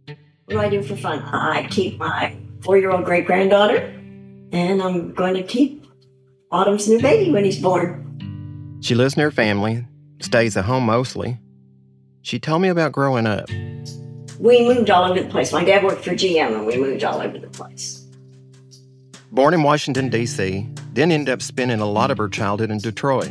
What 0.07 0.17
do 0.49 0.59
I 0.59 0.69
do 0.69 0.83
for 0.83 0.97
fun? 0.97 1.21
I 1.23 1.69
keep 1.71 1.99
my 1.99 2.37
four 2.61 2.76
year 2.76 2.90
old 2.90 3.05
great 3.05 3.26
granddaughter, 3.26 3.76
and 4.50 4.83
I'm 4.83 5.14
going 5.14 5.35
to 5.35 5.45
keep 5.45 5.87
Autumn's 6.50 6.88
new 6.88 7.00
baby 7.00 7.31
when 7.31 7.45
he's 7.45 7.61
born. 7.61 8.79
She 8.83 8.97
lives 8.97 9.17
near 9.17 9.31
family, 9.31 9.87
stays 10.21 10.57
at 10.57 10.64
home 10.64 10.87
mostly. 10.87 11.38
She 12.23 12.40
told 12.40 12.62
me 12.62 12.69
about 12.69 12.90
growing 12.90 13.29
up. 13.29 13.49
We 14.40 14.66
moved 14.66 14.88
all 14.88 15.04
over 15.04 15.23
the 15.23 15.28
place. 15.28 15.52
My 15.52 15.62
dad 15.62 15.85
worked 15.85 16.02
for 16.02 16.12
GM, 16.12 16.54
and 16.54 16.66
we 16.66 16.78
moved 16.78 17.04
all 17.04 17.20
over 17.20 17.38
the 17.38 17.49
place. 17.49 18.06
Born 19.30 19.52
in 19.52 19.62
Washington, 19.62 20.09
D.C., 20.09 20.66
then 20.94 21.12
ended 21.12 21.30
up 21.30 21.42
spending 21.42 21.80
a 21.80 21.87
lot 21.87 22.11
of 22.11 22.16
her 22.16 22.28
childhood 22.28 22.70
in 22.70 22.78
Detroit. 22.78 23.30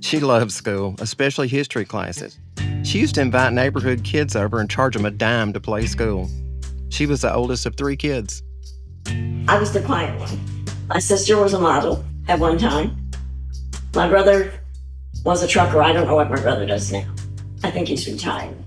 She 0.00 0.20
loved 0.20 0.52
school, 0.52 0.94
especially 1.00 1.48
history 1.48 1.84
classes. 1.84 2.38
She 2.84 3.00
used 3.00 3.16
to 3.16 3.20
invite 3.20 3.52
neighborhood 3.52 4.04
kids 4.04 4.36
over 4.36 4.60
and 4.60 4.70
charge 4.70 4.94
them 4.94 5.04
a 5.04 5.10
dime 5.10 5.52
to 5.54 5.60
play 5.60 5.86
school. 5.86 6.30
She 6.88 7.06
was 7.06 7.22
the 7.22 7.34
oldest 7.34 7.66
of 7.66 7.74
three 7.74 7.96
kids. 7.96 8.40
I 9.48 9.58
was 9.58 9.72
the 9.72 9.82
quiet 9.82 10.16
one. 10.20 10.38
My 10.86 11.00
sister 11.00 11.36
was 11.36 11.54
a 11.54 11.58
model 11.58 12.04
at 12.28 12.38
one 12.38 12.58
time. 12.58 13.10
My 13.96 14.08
brother 14.08 14.52
was 15.24 15.42
a 15.42 15.48
trucker. 15.48 15.82
I 15.82 15.92
don't 15.92 16.06
know 16.06 16.14
what 16.14 16.30
my 16.30 16.40
brother 16.40 16.64
does 16.64 16.92
now. 16.92 17.12
I 17.64 17.72
think 17.72 17.88
he's 17.88 18.06
retired. 18.06 18.63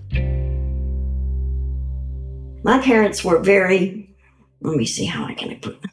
My 2.64 2.80
parents 2.80 3.24
were 3.24 3.40
very, 3.40 4.16
let 4.62 4.76
me 4.76 4.86
see 4.86 5.06
how 5.06 5.26
I 5.26 5.34
can 5.34 5.58
put 5.60 5.76
it. 5.84 5.90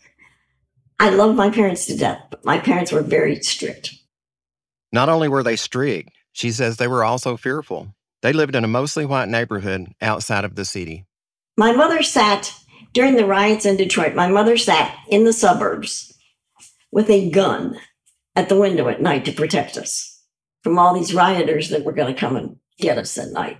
I 0.99 1.11
love 1.11 1.35
my 1.35 1.51
parents 1.51 1.87
to 1.87 1.97
death, 1.97 2.21
but 2.31 2.45
my 2.45 2.59
parents 2.59 2.91
were 2.91 3.03
very 3.03 3.41
strict. 3.43 3.95
Not 4.93 5.09
only 5.09 5.29
were 5.29 5.43
they 5.43 5.57
strict, 5.57 6.11
she 6.33 6.51
says 6.51 6.77
they 6.77 6.89
were 6.89 7.05
also 7.05 7.37
fearful. 7.37 7.95
They 8.23 8.33
lived 8.33 8.57
in 8.57 8.65
a 8.65 8.69
mostly 8.69 9.05
white 9.05 9.29
neighborhood 9.29 9.93
outside 10.01 10.45
of 10.45 10.55
the 10.55 10.65
city. 10.65 11.05
My 11.57 11.73
mother 11.73 12.03
sat 12.03 12.55
during 12.93 13.17
the 13.17 13.27
riots 13.27 13.67
in 13.67 13.77
Detroit, 13.77 14.15
my 14.15 14.29
mother 14.29 14.57
sat 14.57 14.97
in 15.09 15.25
the 15.25 15.33
suburbs 15.33 16.17
with 16.91 17.11
a 17.11 17.29
gun 17.31 17.79
at 18.37 18.49
the 18.49 18.59
window 18.59 18.89
at 18.89 19.03
night 19.03 19.25
to 19.25 19.33
protect 19.33 19.77
us 19.77 20.23
from 20.63 20.79
all 20.79 20.95
these 20.95 21.13
rioters 21.13 21.69
that 21.69 21.85
were 21.85 21.93
going 21.93 22.15
to 22.15 22.19
come 22.19 22.37
and 22.37 22.57
get 22.79 22.99
us 22.99 23.19
at 23.19 23.33
night. 23.33 23.59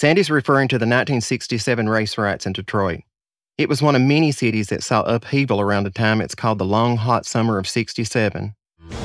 Sandi's 0.00 0.30
referring 0.30 0.68
to 0.68 0.76
the 0.76 0.84
1967 0.84 1.88
race 1.88 2.16
riots 2.16 2.46
in 2.46 2.52
Detroit. 2.52 3.00
It 3.56 3.68
was 3.68 3.82
one 3.82 3.96
of 3.96 4.02
many 4.02 4.30
cities 4.30 4.68
that 4.68 4.84
saw 4.84 5.02
upheaval 5.02 5.60
around 5.60 5.82
the 5.82 5.90
time 5.90 6.20
it's 6.20 6.36
called 6.36 6.58
the 6.58 6.64
Long 6.64 6.96
Hot 6.96 7.26
Summer 7.26 7.58
of 7.58 7.66
67. 7.66 8.54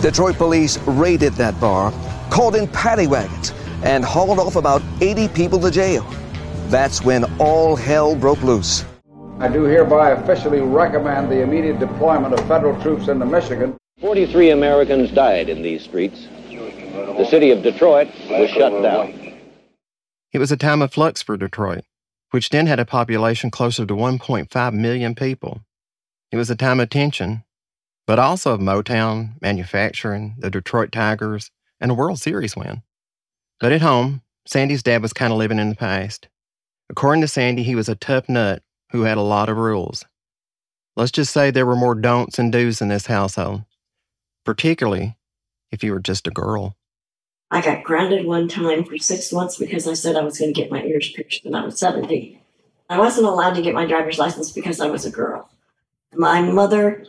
Detroit 0.04 0.36
police 0.36 0.78
raided 0.86 1.34
that 1.34 1.60
bar, 1.60 1.92
called 2.30 2.56
in 2.56 2.68
paddy 2.68 3.08
wagons, 3.08 3.56
and 3.84 4.06
hauled 4.06 4.38
off 4.38 4.56
about 4.56 4.84
80 5.02 5.30
people 5.30 5.58
to 5.62 5.72
jail. 5.72 6.06
That's 6.68 7.02
when 7.02 7.24
all 7.42 7.76
hell 7.76 8.16
broke 8.16 8.44
loose. 8.44 8.86
I 9.40 9.48
do 9.48 9.64
hereby 9.64 10.12
officially 10.12 10.62
recommend 10.62 11.32
the 11.32 11.42
immediate 11.42 11.80
deployment 11.80 12.36
of 12.36 12.48
federal 12.48 12.80
troops 12.84 13.08
into 13.08 13.26
Michigan. 13.26 13.76
43 14.00 14.52
Americans 14.52 15.10
died 15.10 15.50
in 15.50 15.64
these 15.64 15.82
streets. 15.82 16.28
The 16.52 17.26
city 17.32 17.50
of 17.50 17.64
Detroit 17.64 18.10
was 18.30 18.52
shut 18.52 18.84
down. 18.84 19.23
It 20.34 20.40
was 20.40 20.52
a 20.52 20.58
time 20.58 20.82
of 20.82 20.92
flux 20.92 21.22
for 21.22 21.38
Detroit, 21.38 21.86
which 22.32 22.50
then 22.50 22.66
had 22.66 22.80
a 22.80 22.86
population 22.86 23.52
closer 23.52 23.86
to 23.86 23.94
1.5 23.94 24.74
million 24.74 25.14
people. 25.14 25.62
It 26.32 26.38
was 26.38 26.50
a 26.50 26.56
time 26.56 26.80
of 26.80 26.90
tension, 26.90 27.44
but 28.08 28.18
also 28.18 28.54
of 28.54 28.60
Motown, 28.60 29.40
manufacturing, 29.42 30.34
the 30.40 30.50
Detroit 30.50 30.92
Tigers, 30.92 31.52
and 31.80 31.92
a 31.92 31.94
World 31.94 32.20
Series 32.20 32.56
win. 32.56 32.82
But 33.60 33.72
at 33.72 33.84
home, 33.84 34.24
Sandi's 34.48 34.82
dad 34.82 35.04
was 35.04 35.14
kind 35.14 35.32
of 35.32 35.38
living 35.38 35.60
in 35.60 35.70
the 35.70 35.76
past. 35.76 36.28
According 36.90 37.22
to 37.22 37.28
Sandi, 37.28 37.62
he 37.62 37.76
was 37.76 37.88
a 37.88 37.96
tough 37.96 38.28
nut 38.28 38.64
who 38.92 39.04
had 39.04 39.18
a 39.18 39.22
lot 39.22 39.50
of 39.50 39.58
rules. 39.58 40.04
Let's 40.96 41.12
just 41.12 41.32
say 41.32 41.52
there 41.52 41.66
were 41.66 41.76
more 41.76 41.96
don'ts 41.96 42.40
and 42.40 42.52
do's 42.52 42.82
in 42.82 42.88
this 42.88 43.06
household, 43.06 43.66
particularly 44.44 45.16
if 45.72 45.84
you 45.84 45.92
were 45.92 46.00
just 46.00 46.28
a 46.28 46.32
girl. 46.32 46.76
I 47.54 47.62
got 47.62 47.84
grounded 47.84 48.26
one 48.26 48.48
time 48.48 48.84
for 48.84 48.98
six 48.98 49.32
months 49.32 49.58
because 49.58 49.88
I 49.88 49.94
said 49.94 50.16
I 50.16 50.24
was 50.24 50.40
going 50.40 50.52
to 50.52 50.60
get 50.60 50.72
my 50.72 50.82
ears 50.82 51.12
pierced 51.12 51.46
when 51.46 51.54
I 51.54 51.64
was 51.64 51.78
17. 51.78 52.40
I 52.90 52.98
wasn't 52.98 53.28
allowed 53.28 53.54
to 53.54 53.62
get 53.62 53.76
my 53.76 53.86
driver's 53.86 54.18
license 54.18 54.52
because 54.52 54.80
I 54.80 54.88
was 54.88 55.06
a 55.06 55.12
girl. 55.12 55.48
My 56.16 56.42
mother 56.42 57.06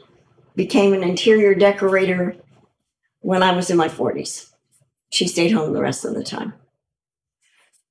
became 0.55 0.93
an 0.93 1.03
interior 1.03 1.55
decorator 1.55 2.37
when 3.21 3.43
I 3.43 3.53
was 3.53 3.71
in 3.71 3.79
my 3.79 3.89
40s. 3.89 4.51
She 5.09 5.27
stayed 5.29 5.53
home 5.53 5.73
the 5.73 5.81
rest 5.81 6.05
of 6.05 6.15
the 6.15 6.23
time. 6.23 6.53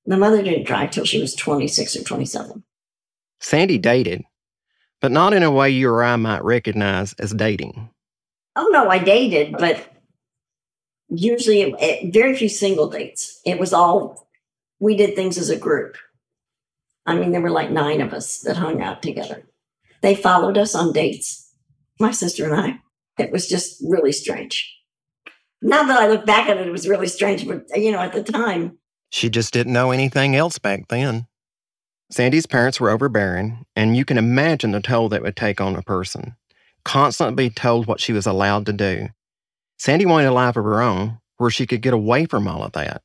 My 0.06 0.16
mother 0.16 0.44
didn't 0.44 0.68
drive 0.68 0.92
till 0.92 1.06
she 1.06 1.20
was 1.20 1.34
26 1.34 1.96
or 1.96 2.04
27. 2.04 2.64
Sandi 3.40 3.80
dated, 3.80 4.26
but 5.02 5.12
not 5.12 5.34
in 5.34 5.42
a 5.42 5.50
way 5.50 5.72
you 5.72 5.90
or 5.90 6.04
I 6.04 6.18
might 6.18 6.44
recognize 6.44 7.14
as 7.14 7.34
dating. 7.34 7.90
Oh, 8.56 8.70
no, 8.72 8.90
I 8.90 9.00
dated, 9.00 9.54
but 9.58 9.93
usually 11.14 11.74
eh, 11.80 12.10
very 12.12 12.36
few 12.36 12.50
single 12.50 12.90
dates. 12.90 13.40
It 13.46 13.60
was 13.60 13.74
all, 13.74 14.28
we 14.80 14.96
did 14.96 15.16
things 15.16 15.38
as 15.38 15.50
a 15.50 15.58
group. 15.58 15.96
I 17.06 17.16
mean, 17.16 17.32
there 17.32 17.42
were 17.42 17.50
like 17.50 17.72
nine 17.72 18.02
of 18.02 18.14
us 18.14 18.40
that 18.40 18.58
hung 18.58 18.82
out 18.82 19.02
together. 19.02 19.44
They 20.02 20.16
followed 20.16 20.58
us 20.58 20.76
on 20.76 20.94
dates, 20.94 21.52
my 22.00 22.12
sister 22.12 22.46
and 22.46 22.60
I. 22.60 22.80
It 23.22 23.32
was 23.32 23.48
just 23.48 23.82
really 23.88 24.12
strange. 24.12 24.70
Now 25.62 25.84
that 25.84 26.00
I 26.00 26.08
look 26.08 26.26
back 26.26 26.50
at 26.50 26.58
it, 26.58 26.68
it 26.68 26.72
was 26.72 26.90
really 26.90 27.08
strange, 27.08 27.48
but 27.48 27.66
you 27.76 27.92
know, 27.92 28.00
at 28.00 28.14
the 28.14 28.24
time, 28.24 28.78
She 29.10 29.30
just 29.30 29.54
didn't 29.54 29.74
know 29.74 29.92
anything 29.92 30.36
else 30.36 30.60
back 30.60 30.88
then. 30.90 31.28
Sandi's 32.12 32.46
parents 32.46 32.80
were 32.80 32.90
overbearing, 32.90 33.66
and 33.76 33.96
you 33.96 34.06
can 34.06 34.18
imagine 34.18 34.72
the 34.72 34.82
toll 34.82 35.10
that 35.10 35.22
would 35.22 35.36
take 35.36 35.62
on 35.62 35.76
a 35.76 35.82
person. 35.82 36.36
Constantly 36.84 37.50
told 37.50 37.88
what 37.88 38.02
she 38.02 38.12
was 38.12 38.28
allowed 38.28 38.66
to 38.66 38.74
do. 38.74 39.10
Sandi 39.78 40.06
wanted 40.06 40.28
a 40.28 40.32
life 40.32 40.56
of 40.56 40.64
her 40.64 40.82
own 40.82 41.20
where 41.38 41.50
she 41.50 41.68
could 41.68 41.82
get 41.82 41.94
away 41.94 42.26
from 42.26 42.48
all 42.48 42.64
of 42.64 42.72
that. 42.74 43.02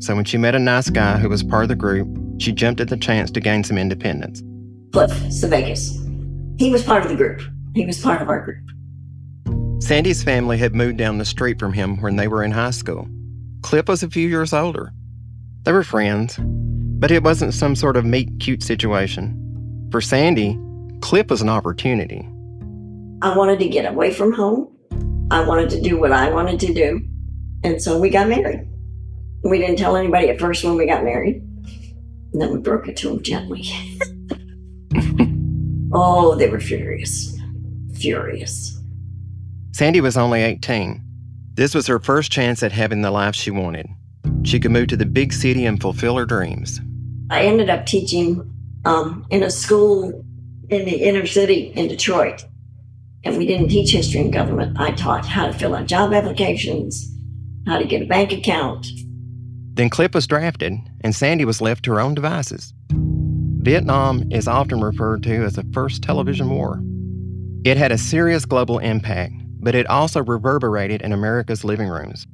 So 0.00 0.14
when 0.14 0.24
she 0.24 0.38
met 0.38 0.54
a 0.54 0.58
nice 0.60 0.90
guy 0.90 1.18
who 1.18 1.28
was 1.28 1.42
part 1.42 1.64
of 1.64 1.68
the 1.68 1.74
group, 1.74 2.08
she 2.40 2.52
jumped 2.52 2.80
at 2.80 2.88
the 2.88 2.96
chance 2.96 3.30
to 3.32 3.40
gain 3.40 3.64
some 3.64 3.76
independence. 3.76 4.42
Cliff 4.92 5.10
Sevegas. 5.28 5.96
He 6.60 6.70
was 6.70 6.84
part 6.84 7.02
of 7.02 7.10
the 7.10 7.16
group. 7.16 7.42
He 7.74 7.84
was 7.84 8.00
part 8.00 8.22
of 8.22 8.28
our 8.28 8.40
group. 8.40 8.64
Sandi's 9.82 10.22
family 10.22 10.56
had 10.58 10.74
moved 10.74 10.98
down 10.98 11.18
the 11.18 11.24
street 11.24 11.58
from 11.58 11.72
him 11.72 12.00
when 12.00 12.16
they 12.16 12.28
were 12.28 12.44
in 12.44 12.50
high 12.50 12.70
school. 12.70 13.08
Cliff 13.62 13.88
was 13.88 14.02
a 14.02 14.10
few 14.10 14.28
years 14.28 14.52
older. 14.52 14.92
They 15.64 15.72
were 15.72 15.84
friends, 15.84 16.38
but 16.40 17.10
it 17.10 17.22
wasn't 17.22 17.54
some 17.54 17.74
sort 17.74 17.96
of 17.96 18.04
meet 18.04 18.28
cute 18.40 18.62
situation. 18.62 19.34
For 19.90 20.00
Sandi, 20.00 20.58
Cliff 21.00 21.30
was 21.30 21.42
an 21.42 21.48
opportunity. 21.48 22.28
I 23.22 23.36
wanted 23.36 23.58
to 23.60 23.68
get 23.68 23.90
away 23.90 24.12
from 24.12 24.32
home. 24.32 24.76
I 25.30 25.44
wanted 25.44 25.70
to 25.70 25.80
do 25.80 25.98
what 25.98 26.12
I 26.12 26.30
wanted 26.30 26.60
to 26.60 26.72
do. 26.72 27.00
And 27.64 27.82
so 27.82 27.98
we 27.98 28.10
got 28.10 28.28
married. 28.28 28.68
We 29.44 29.58
didn't 29.58 29.76
tell 29.76 29.96
anybody 29.96 30.28
at 30.28 30.40
first 30.40 30.64
when 30.64 30.76
we 30.76 30.86
got 30.86 31.04
married. 31.04 31.36
And 32.32 32.42
then 32.42 32.52
we 32.52 32.58
broke 32.58 32.88
it 32.88 32.96
to 32.98 33.08
them 33.08 33.22
gently. 33.22 33.64
oh, 35.92 36.34
they 36.36 36.48
were 36.48 36.60
furious. 36.60 37.36
Furious. 37.94 38.78
Sandi 39.72 40.00
was 40.00 40.16
only 40.16 40.42
18. 40.42 41.02
This 41.54 41.74
was 41.74 41.86
her 41.88 41.98
first 41.98 42.30
chance 42.30 42.62
at 42.62 42.72
having 42.72 43.02
the 43.02 43.10
life 43.10 43.34
she 43.34 43.50
wanted. 43.50 43.88
She 44.44 44.60
could 44.60 44.70
move 44.70 44.88
to 44.88 44.96
the 44.96 45.06
big 45.06 45.32
city 45.32 45.66
and 45.66 45.80
fulfill 45.80 46.16
her 46.16 46.26
dreams. 46.26 46.80
I 47.30 47.42
ended 47.42 47.68
up 47.68 47.86
teaching 47.86 48.50
um, 48.84 49.26
in 49.30 49.42
a 49.42 49.50
school 49.50 50.24
in 50.70 50.84
the 50.84 50.96
inner 51.02 51.26
city 51.26 51.72
in 51.74 51.88
Detroit. 51.88 52.44
And 53.24 53.36
we 53.36 53.46
didn't 53.46 53.68
teach 53.68 53.92
history 53.92 54.20
and 54.20 54.32
government. 54.32 54.78
I 54.78 54.92
taught 54.92 55.26
how 55.26 55.46
to 55.46 55.52
fill 55.52 55.74
out 55.74 55.86
job 55.86 56.12
applications, 56.12 57.10
how 57.66 57.78
to 57.78 57.84
get 57.84 58.02
a 58.02 58.06
bank 58.06 58.32
account. 58.32 58.86
Then 59.74 59.90
Cliff 59.90 60.14
was 60.14 60.26
drafted, 60.26 60.74
and 61.02 61.14
Sandi 61.14 61.44
was 61.44 61.60
left 61.60 61.84
to 61.84 61.92
her 61.92 62.00
own 62.00 62.14
devices. 62.14 62.72
Vietnam 62.90 64.24
is 64.30 64.48
often 64.48 64.80
referred 64.80 65.22
to 65.24 65.44
as 65.44 65.54
the 65.54 65.66
first 65.72 66.02
television 66.02 66.50
war. 66.50 66.80
It 67.64 67.76
had 67.76 67.92
a 67.92 67.98
serious 67.98 68.44
global 68.44 68.78
impact, 68.78 69.34
but 69.60 69.74
it 69.74 69.86
also 69.88 70.22
reverberated 70.22 71.02
in 71.02 71.12
America's 71.12 71.64
living 71.64 71.88
rooms. 71.88 72.26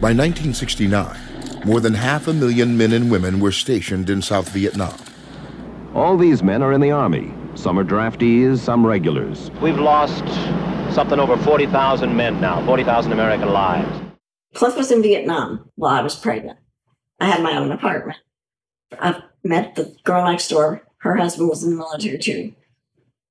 By 0.00 0.12
1969, 0.12 1.16
more 1.64 1.80
than 1.80 1.94
half 1.94 2.26
a 2.26 2.32
million 2.32 2.76
men 2.76 2.92
and 2.92 3.10
women 3.10 3.40
were 3.40 3.52
stationed 3.52 4.10
in 4.10 4.22
South 4.22 4.48
Vietnam. 4.50 4.98
All 5.94 6.16
these 6.16 6.42
men 6.42 6.60
are 6.60 6.72
in 6.72 6.80
the 6.80 6.90
Army. 6.90 7.32
Some 7.54 7.78
are 7.78 7.84
draftees, 7.84 8.58
some 8.58 8.84
regulars. 8.84 9.52
We've 9.62 9.78
lost 9.78 10.24
something 10.92 11.20
over 11.20 11.36
40,000 11.36 12.16
men 12.16 12.40
now, 12.40 12.64
40,000 12.66 13.12
American 13.12 13.50
lives. 13.50 14.00
Cliff 14.54 14.76
was 14.76 14.90
in 14.90 15.02
Vietnam 15.02 15.70
while 15.76 15.94
I 15.94 16.02
was 16.02 16.16
pregnant. 16.16 16.58
I 17.20 17.26
had 17.26 17.44
my 17.44 17.56
own 17.56 17.70
apartment. 17.70 18.18
I 18.92 19.22
met 19.44 19.76
the 19.76 19.94
girl 20.02 20.24
next 20.24 20.48
door. 20.48 20.82
Her 20.98 21.14
husband 21.14 21.48
was 21.48 21.62
in 21.62 21.70
the 21.70 21.76
military 21.76 22.18
too. 22.18 22.54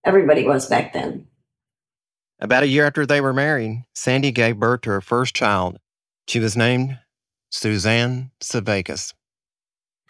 Everybody 0.06 0.45
was 0.45 0.67
back 0.67 0.93
then. 0.93 1.28
About 2.39 2.63
a 2.63 2.67
year 2.67 2.86
after 2.86 3.06
they 3.06 3.19
were 3.19 3.34
married, 3.34 3.84
Sandi 3.93 4.32
gave 4.32 4.58
birth 4.58 4.82
to 4.82 4.89
her 4.91 5.02
first 5.02 5.36
child. 5.36 5.80
She 6.30 6.39
was 6.39 6.56
named 6.56 6.99
Suzanne 7.49 8.32
Sevegas. 8.41 9.13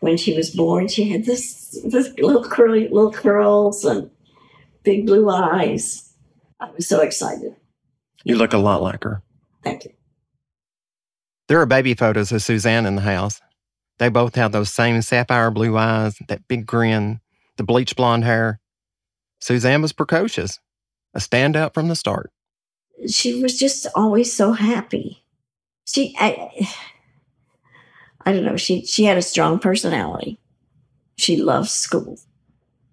When 0.04 0.18
she 0.18 0.36
was 0.36 0.50
born, 0.50 0.90
she 0.90 1.08
had 1.08 1.24
this, 1.24 1.80
this 1.86 2.12
little 2.18 2.44
curly 2.44 2.90
little 2.90 3.10
curls 3.10 3.86
and 3.86 4.12
big 4.84 5.06
blue 5.06 5.30
eyes. 5.30 6.14
I 6.60 6.70
was 6.72 6.90
so 6.90 7.00
excited. 7.00 7.56
You 8.26 8.36
look 8.36 8.52
a 8.52 8.58
lot 8.58 8.82
like 8.82 9.06
her. 9.06 9.24
Thank 9.64 9.86
you. 9.86 9.94
There 11.48 11.62
are 11.62 11.66
baby 11.66 11.94
photos 11.94 12.34
of 12.34 12.42
Suzanne 12.42 12.86
in 12.86 12.96
the 12.98 13.04
house. 13.04 13.40
They 13.98 14.10
both 14.10 14.36
have 14.36 14.52
those 14.52 14.74
same 14.74 15.02
sapphire 15.02 15.52
blue 15.52 15.78
eyes, 15.78 16.18
that 16.28 16.50
big 16.50 16.66
grin, 16.66 17.22
the 17.56 17.64
bleach 17.64 17.96
blonde 17.96 18.26
hair. 18.26 18.60
Suzanne 19.40 19.82
was 19.82 19.94
precocious, 19.94 20.60
a 21.14 21.20
standout 21.20 21.74
from 21.74 21.88
the 21.88 21.96
start. 21.96 22.30
She 23.08 23.42
was 23.42 23.58
just 23.58 23.88
always 23.96 24.36
so 24.36 24.52
happy. 24.52 25.24
She, 25.86 26.14
I, 26.20 26.68
I 28.26 28.32
don't 28.32 28.46
know. 28.46 28.58
She 28.58 28.86
she 28.86 29.06
had 29.06 29.18
a 29.18 29.22
strong 29.22 29.60
personality. 29.60 30.40
She 31.16 31.38
loved 31.38 31.70
school. 31.70 32.18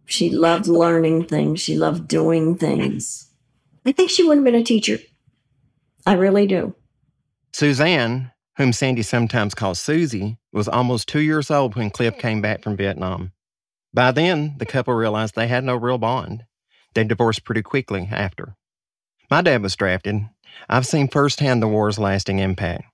She 0.06 0.30
loved 0.30 0.66
learning 0.66 1.26
things. 1.26 1.60
She 1.60 1.76
loved 1.76 2.08
doing 2.08 2.56
things. 2.56 3.30
I 3.86 3.92
think 3.92 4.10
she 4.10 4.24
would 4.24 4.38
have 4.38 4.44
been 4.44 4.54
a 4.54 4.64
teacher. 4.64 4.98
I 6.04 6.14
really 6.14 6.46
do. 6.46 6.74
Suzanne, 7.52 8.32
whom 8.56 8.72
Sandi 8.72 9.02
sometimes 9.02 9.54
calls 9.54 9.80
Susie, 9.80 10.38
was 10.52 10.68
almost 10.68 11.08
two 11.08 11.20
years 11.20 11.50
old 11.50 11.76
when 11.76 11.90
Cliff 11.90 12.18
came 12.18 12.42
back 12.42 12.62
from 12.62 12.76
Vietnam. 12.76 13.32
By 13.94 14.12
then, 14.12 14.56
the 14.58 14.66
couple 14.66 14.94
realized 14.94 15.34
they 15.34 15.48
had 15.48 15.64
no 15.64 15.76
real 15.76 15.98
bond. 15.98 16.44
They 16.94 17.04
divorced 17.04 17.44
pretty 17.44 17.62
quickly 17.62 18.08
after. 18.10 18.56
My 19.30 19.42
dad 19.42 19.62
was 19.62 19.76
drafted. 19.76 20.28
I've 20.68 20.86
seen 20.86 21.08
firsthand 21.08 21.62
the 21.62 21.68
war's 21.68 21.98
lasting 21.98 22.40
impact. 22.40 22.84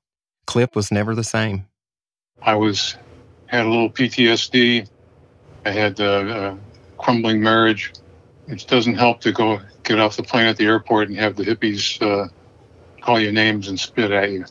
Cliff 0.47 0.75
was 0.75 0.93
never 0.93 1.15
the 1.15 1.25
same. 1.25 1.67
I 2.43 2.55
was 2.55 2.97
had 3.47 3.67
a 3.67 3.69
little 3.69 3.91
PTSD. 3.91 4.89
I 5.65 5.71
had 5.71 5.99
a, 6.01 6.51
a 6.51 6.59
crumbling 6.99 7.41
marriage. 7.41 7.93
It 8.49 8.67
doesn't 8.69 8.95
help 8.95 9.21
to 9.23 9.33
go 9.33 9.61
get 9.83 9.99
off 9.99 10.17
the 10.17 10.23
plane 10.23 10.47
at 10.47 10.57
the 10.57 10.67
airport 10.67 11.09
and 11.09 11.19
have 11.19 11.37
the 11.37 11.45
hippies 11.45 12.01
uh, 12.03 12.29
call 13.01 13.21
you 13.21 13.33
names 13.33 13.69
and 13.69 13.79
spit 13.79 14.11
at 14.11 14.31
you. 14.31 14.45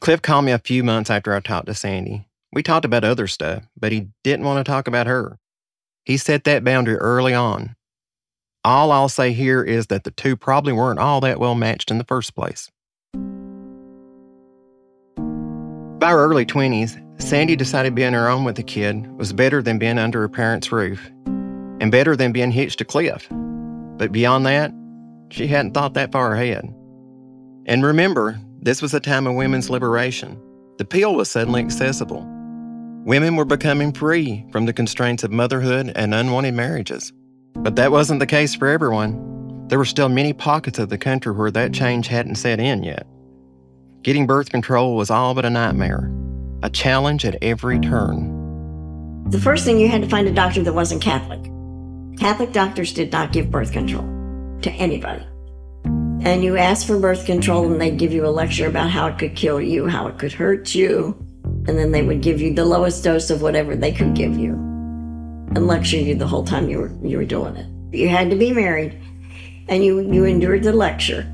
Cliff 0.00 0.22
called 0.22 0.44
me 0.44 0.52
a 0.52 0.58
few 0.58 0.82
months 0.82 1.10
after 1.10 1.34
I 1.34 1.40
talked 1.40 1.66
to 1.66 1.74
Sandi. 1.74 2.26
We 2.52 2.62
talked 2.62 2.84
about 2.84 3.04
other 3.04 3.26
stuff, 3.26 3.64
but 3.78 3.92
he 3.92 4.08
didn't 4.24 4.46
want 4.46 4.64
to 4.64 4.68
talk 4.68 4.88
about 4.88 5.06
her. 5.06 5.38
He 6.04 6.16
set 6.16 6.44
that 6.44 6.64
boundary 6.64 6.96
early 6.96 7.34
on. 7.34 7.76
All 8.64 8.92
I'll 8.92 9.08
say 9.08 9.32
here 9.32 9.62
is 9.62 9.86
that 9.86 10.04
the 10.04 10.10
two 10.10 10.36
probably 10.36 10.72
weren't 10.72 10.98
all 10.98 11.20
that 11.20 11.38
well 11.38 11.54
matched 11.54 11.90
in 11.90 11.98
the 11.98 12.04
first 12.04 12.34
place. 12.34 12.70
By 16.00 16.12
her 16.12 16.24
early 16.24 16.46
20s, 16.46 16.98
Sandi 17.20 17.56
decided 17.56 17.94
being 17.94 18.14
her 18.14 18.26
own 18.26 18.44
with 18.44 18.58
a 18.58 18.62
kid 18.62 19.06
was 19.18 19.34
better 19.34 19.60
than 19.60 19.78
being 19.78 19.98
under 19.98 20.22
her 20.22 20.30
parents' 20.30 20.72
roof, 20.72 21.10
and 21.26 21.92
better 21.92 22.16
than 22.16 22.32
being 22.32 22.50
hitched 22.50 22.78
to 22.78 22.86
Cliff. 22.86 23.28
But 23.98 24.10
beyond 24.10 24.46
that, 24.46 24.72
she 25.28 25.46
hadn't 25.46 25.74
thought 25.74 25.92
that 25.94 26.10
far 26.10 26.32
ahead. 26.32 26.64
And 27.66 27.84
remember, 27.84 28.40
this 28.62 28.80
was 28.80 28.94
a 28.94 29.00
time 29.00 29.26
of 29.26 29.34
women's 29.34 29.68
liberation. 29.68 30.40
The 30.78 30.86
pill 30.86 31.16
was 31.16 31.30
suddenly 31.30 31.60
accessible. 31.60 32.26
Women 33.04 33.36
were 33.36 33.44
becoming 33.44 33.92
free 33.92 34.46
from 34.52 34.64
the 34.64 34.72
constraints 34.72 35.22
of 35.22 35.30
motherhood 35.30 35.92
and 35.94 36.14
unwanted 36.14 36.54
marriages. 36.54 37.12
But 37.56 37.76
that 37.76 37.92
wasn't 37.92 38.20
the 38.20 38.26
case 38.26 38.54
for 38.54 38.68
everyone. 38.68 39.66
There 39.68 39.78
were 39.78 39.84
still 39.84 40.08
many 40.08 40.32
pockets 40.32 40.78
of 40.78 40.88
the 40.88 40.96
country 40.96 41.34
where 41.34 41.50
that 41.50 41.74
change 41.74 42.06
hadn't 42.06 42.36
set 42.36 42.58
in 42.58 42.84
yet. 42.84 43.06
Getting 44.02 44.26
birth 44.26 44.48
control 44.48 44.96
was 44.96 45.10
all 45.10 45.34
but 45.34 45.44
a 45.44 45.50
nightmare, 45.50 46.10
a 46.62 46.70
challenge 46.70 47.26
at 47.26 47.36
every 47.42 47.78
turn. 47.78 49.28
The 49.28 49.38
first 49.38 49.66
thing 49.66 49.78
you 49.78 49.88
had 49.88 50.00
to 50.00 50.08
find 50.08 50.26
a 50.26 50.32
doctor 50.32 50.62
that 50.62 50.72
wasn't 50.72 51.02
Catholic. 51.02 51.42
Catholic 52.18 52.52
doctors 52.52 52.94
did 52.94 53.12
not 53.12 53.30
give 53.30 53.50
birth 53.50 53.72
control 53.72 54.04
to 54.62 54.70
anybody. 54.70 55.22
And 55.84 56.42
you 56.42 56.56
asked 56.56 56.86
for 56.86 56.98
birth 56.98 57.26
control, 57.26 57.70
and 57.70 57.78
they'd 57.78 57.98
give 57.98 58.12
you 58.12 58.26
a 58.26 58.28
lecture 58.28 58.66
about 58.66 58.88
how 58.88 59.06
it 59.06 59.18
could 59.18 59.36
kill 59.36 59.60
you, 59.60 59.86
how 59.86 60.06
it 60.06 60.18
could 60.18 60.32
hurt 60.32 60.74
you, 60.74 61.14
and 61.44 61.78
then 61.78 61.92
they 61.92 62.02
would 62.02 62.22
give 62.22 62.40
you 62.40 62.54
the 62.54 62.64
lowest 62.64 63.04
dose 63.04 63.28
of 63.28 63.42
whatever 63.42 63.76
they 63.76 63.92
could 63.92 64.14
give 64.14 64.38
you 64.38 64.52
and 64.52 65.66
lecture 65.66 65.98
you 65.98 66.14
the 66.14 66.26
whole 66.26 66.44
time 66.44 66.70
you 66.70 66.78
were 66.78 66.92
you 67.06 67.18
were 67.18 67.24
doing 67.24 67.54
it. 67.56 67.66
You 67.94 68.08
had 68.08 68.30
to 68.30 68.36
be 68.36 68.50
married, 68.50 68.98
and 69.68 69.84
you, 69.84 70.00
you 70.10 70.24
endured 70.24 70.62
the 70.62 70.72
lecture 70.72 71.30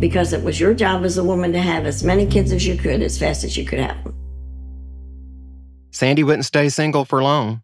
because 0.00 0.32
it 0.32 0.42
was 0.42 0.58
your 0.58 0.74
job 0.74 1.04
as 1.04 1.18
a 1.18 1.24
woman 1.24 1.52
to 1.52 1.60
have 1.60 1.84
as 1.84 2.02
many 2.02 2.26
kids 2.26 2.50
as 2.50 2.66
you 2.66 2.76
could 2.76 3.02
as 3.02 3.18
fast 3.18 3.44
as 3.44 3.56
you 3.56 3.64
could 3.64 3.78
have 3.78 4.02
them. 4.02 4.16
Sandi 5.92 6.24
wouldn't 6.24 6.46
stay 6.46 6.68
single 6.68 7.04
for 7.04 7.22
long. 7.22 7.62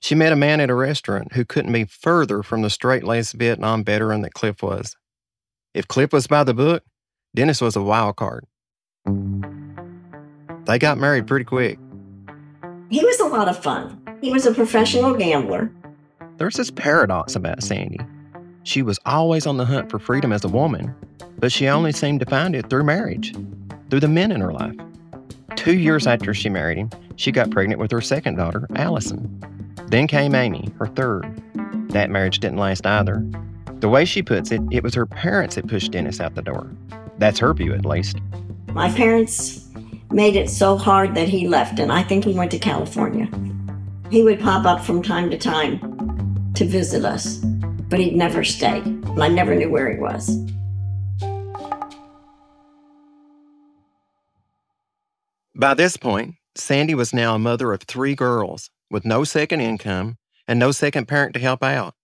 She 0.00 0.14
met 0.14 0.32
a 0.32 0.36
man 0.36 0.60
at 0.60 0.70
a 0.70 0.74
restaurant 0.74 1.32
who 1.32 1.44
couldn't 1.44 1.72
be 1.72 1.84
further 1.84 2.42
from 2.42 2.62
the 2.62 2.70
straight 2.70 3.04
laced 3.04 3.34
Vietnam 3.34 3.84
veteran 3.84 4.22
that 4.22 4.34
Cliff 4.34 4.62
was. 4.62 4.96
If 5.74 5.88
Cliff 5.88 6.12
was 6.12 6.26
by 6.26 6.44
the 6.44 6.54
book, 6.54 6.82
Dennis 7.34 7.60
was 7.60 7.76
a 7.76 7.82
wild 7.82 8.16
card. 8.16 8.44
They 10.66 10.78
got 10.78 10.98
married 10.98 11.26
pretty 11.26 11.44
quick. 11.44 11.78
He 12.90 13.04
was 13.04 13.20
a 13.20 13.26
lot 13.26 13.48
of 13.48 13.62
fun. 13.62 14.00
He 14.20 14.32
was 14.32 14.46
a 14.46 14.54
professional 14.54 15.14
gambler. 15.14 15.70
There's 16.38 16.56
this 16.56 16.70
paradox 16.70 17.36
about 17.36 17.62
Sandi. 17.62 17.98
She 18.68 18.82
was 18.82 18.98
always 19.06 19.46
on 19.46 19.56
the 19.56 19.64
hunt 19.64 19.90
for 19.90 19.98
freedom 19.98 20.30
as 20.30 20.44
a 20.44 20.48
woman, 20.48 20.94
but 21.38 21.50
she 21.50 21.68
only 21.68 21.90
seemed 21.90 22.20
to 22.20 22.26
find 22.26 22.54
it 22.54 22.68
through 22.68 22.84
marriage, 22.84 23.34
through 23.88 24.00
the 24.00 24.08
men 24.08 24.30
in 24.30 24.42
her 24.42 24.52
life. 24.52 24.76
Two 25.56 25.78
years 25.78 26.06
after 26.06 26.34
she 26.34 26.50
married 26.50 26.76
him, 26.76 26.90
she 27.16 27.32
got 27.32 27.50
pregnant 27.50 27.80
with 27.80 27.90
her 27.90 28.02
second 28.02 28.36
daughter, 28.36 28.66
Allison. 28.76 29.42
Then 29.86 30.06
came 30.06 30.34
Amy, 30.34 30.68
her 30.78 30.86
third. 30.86 31.24
That 31.92 32.10
marriage 32.10 32.40
didn't 32.40 32.58
last 32.58 32.84
either. 32.84 33.24
The 33.80 33.88
way 33.88 34.04
she 34.04 34.22
puts 34.22 34.52
it, 34.52 34.60
it 34.70 34.82
was 34.82 34.94
her 34.96 35.06
parents 35.06 35.54
that 35.54 35.66
pushed 35.66 35.92
Dennis 35.92 36.20
out 36.20 36.34
the 36.34 36.42
door. 36.42 36.70
That's 37.16 37.38
her 37.38 37.54
view, 37.54 37.72
at 37.72 37.86
least. 37.86 38.18
My 38.74 38.90
parents 38.90 39.66
made 40.10 40.36
it 40.36 40.50
so 40.50 40.76
hard 40.76 41.14
that 41.14 41.30
he 41.30 41.48
left, 41.48 41.78
and 41.78 41.90
I 41.90 42.02
think 42.02 42.22
he 42.22 42.34
went 42.34 42.50
to 42.50 42.58
California. 42.58 43.30
He 44.10 44.22
would 44.22 44.40
pop 44.40 44.66
up 44.66 44.84
from 44.84 45.02
time 45.02 45.30
to 45.30 45.38
time 45.38 46.52
to 46.52 46.66
visit 46.66 47.06
us, 47.06 47.42
but 47.88 47.98
he'd 48.00 48.16
never 48.16 48.44
stay. 48.44 48.82
I 49.18 49.28
never 49.28 49.54
knew 49.54 49.70
where 49.70 49.90
he 49.90 49.98
was. 49.98 50.36
By 55.54 55.74
this 55.74 55.96
point, 55.96 56.36
Sandi 56.54 56.94
was 56.94 57.12
now 57.12 57.34
a 57.34 57.38
mother 57.38 57.72
of 57.72 57.82
three 57.82 58.14
girls 58.14 58.70
with 58.90 59.04
no 59.04 59.24
second 59.24 59.60
income 59.60 60.16
and 60.46 60.58
no 60.58 60.70
second 60.70 61.06
parent 61.06 61.34
to 61.34 61.40
help 61.40 61.62
out. 61.64 61.94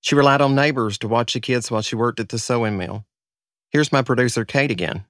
She 0.00 0.14
relied 0.14 0.40
on 0.40 0.54
neighbors 0.54 0.96
to 0.98 1.08
watch 1.08 1.34
the 1.34 1.40
kids 1.40 1.70
while 1.70 1.82
she 1.82 1.96
worked 1.96 2.20
at 2.20 2.28
the 2.30 2.38
sewing 2.38 2.78
mill. 2.78 3.04
Here's 3.70 3.92
my 3.92 4.02
producer, 4.02 4.44
Kate, 4.44 4.70
again. 4.70 5.04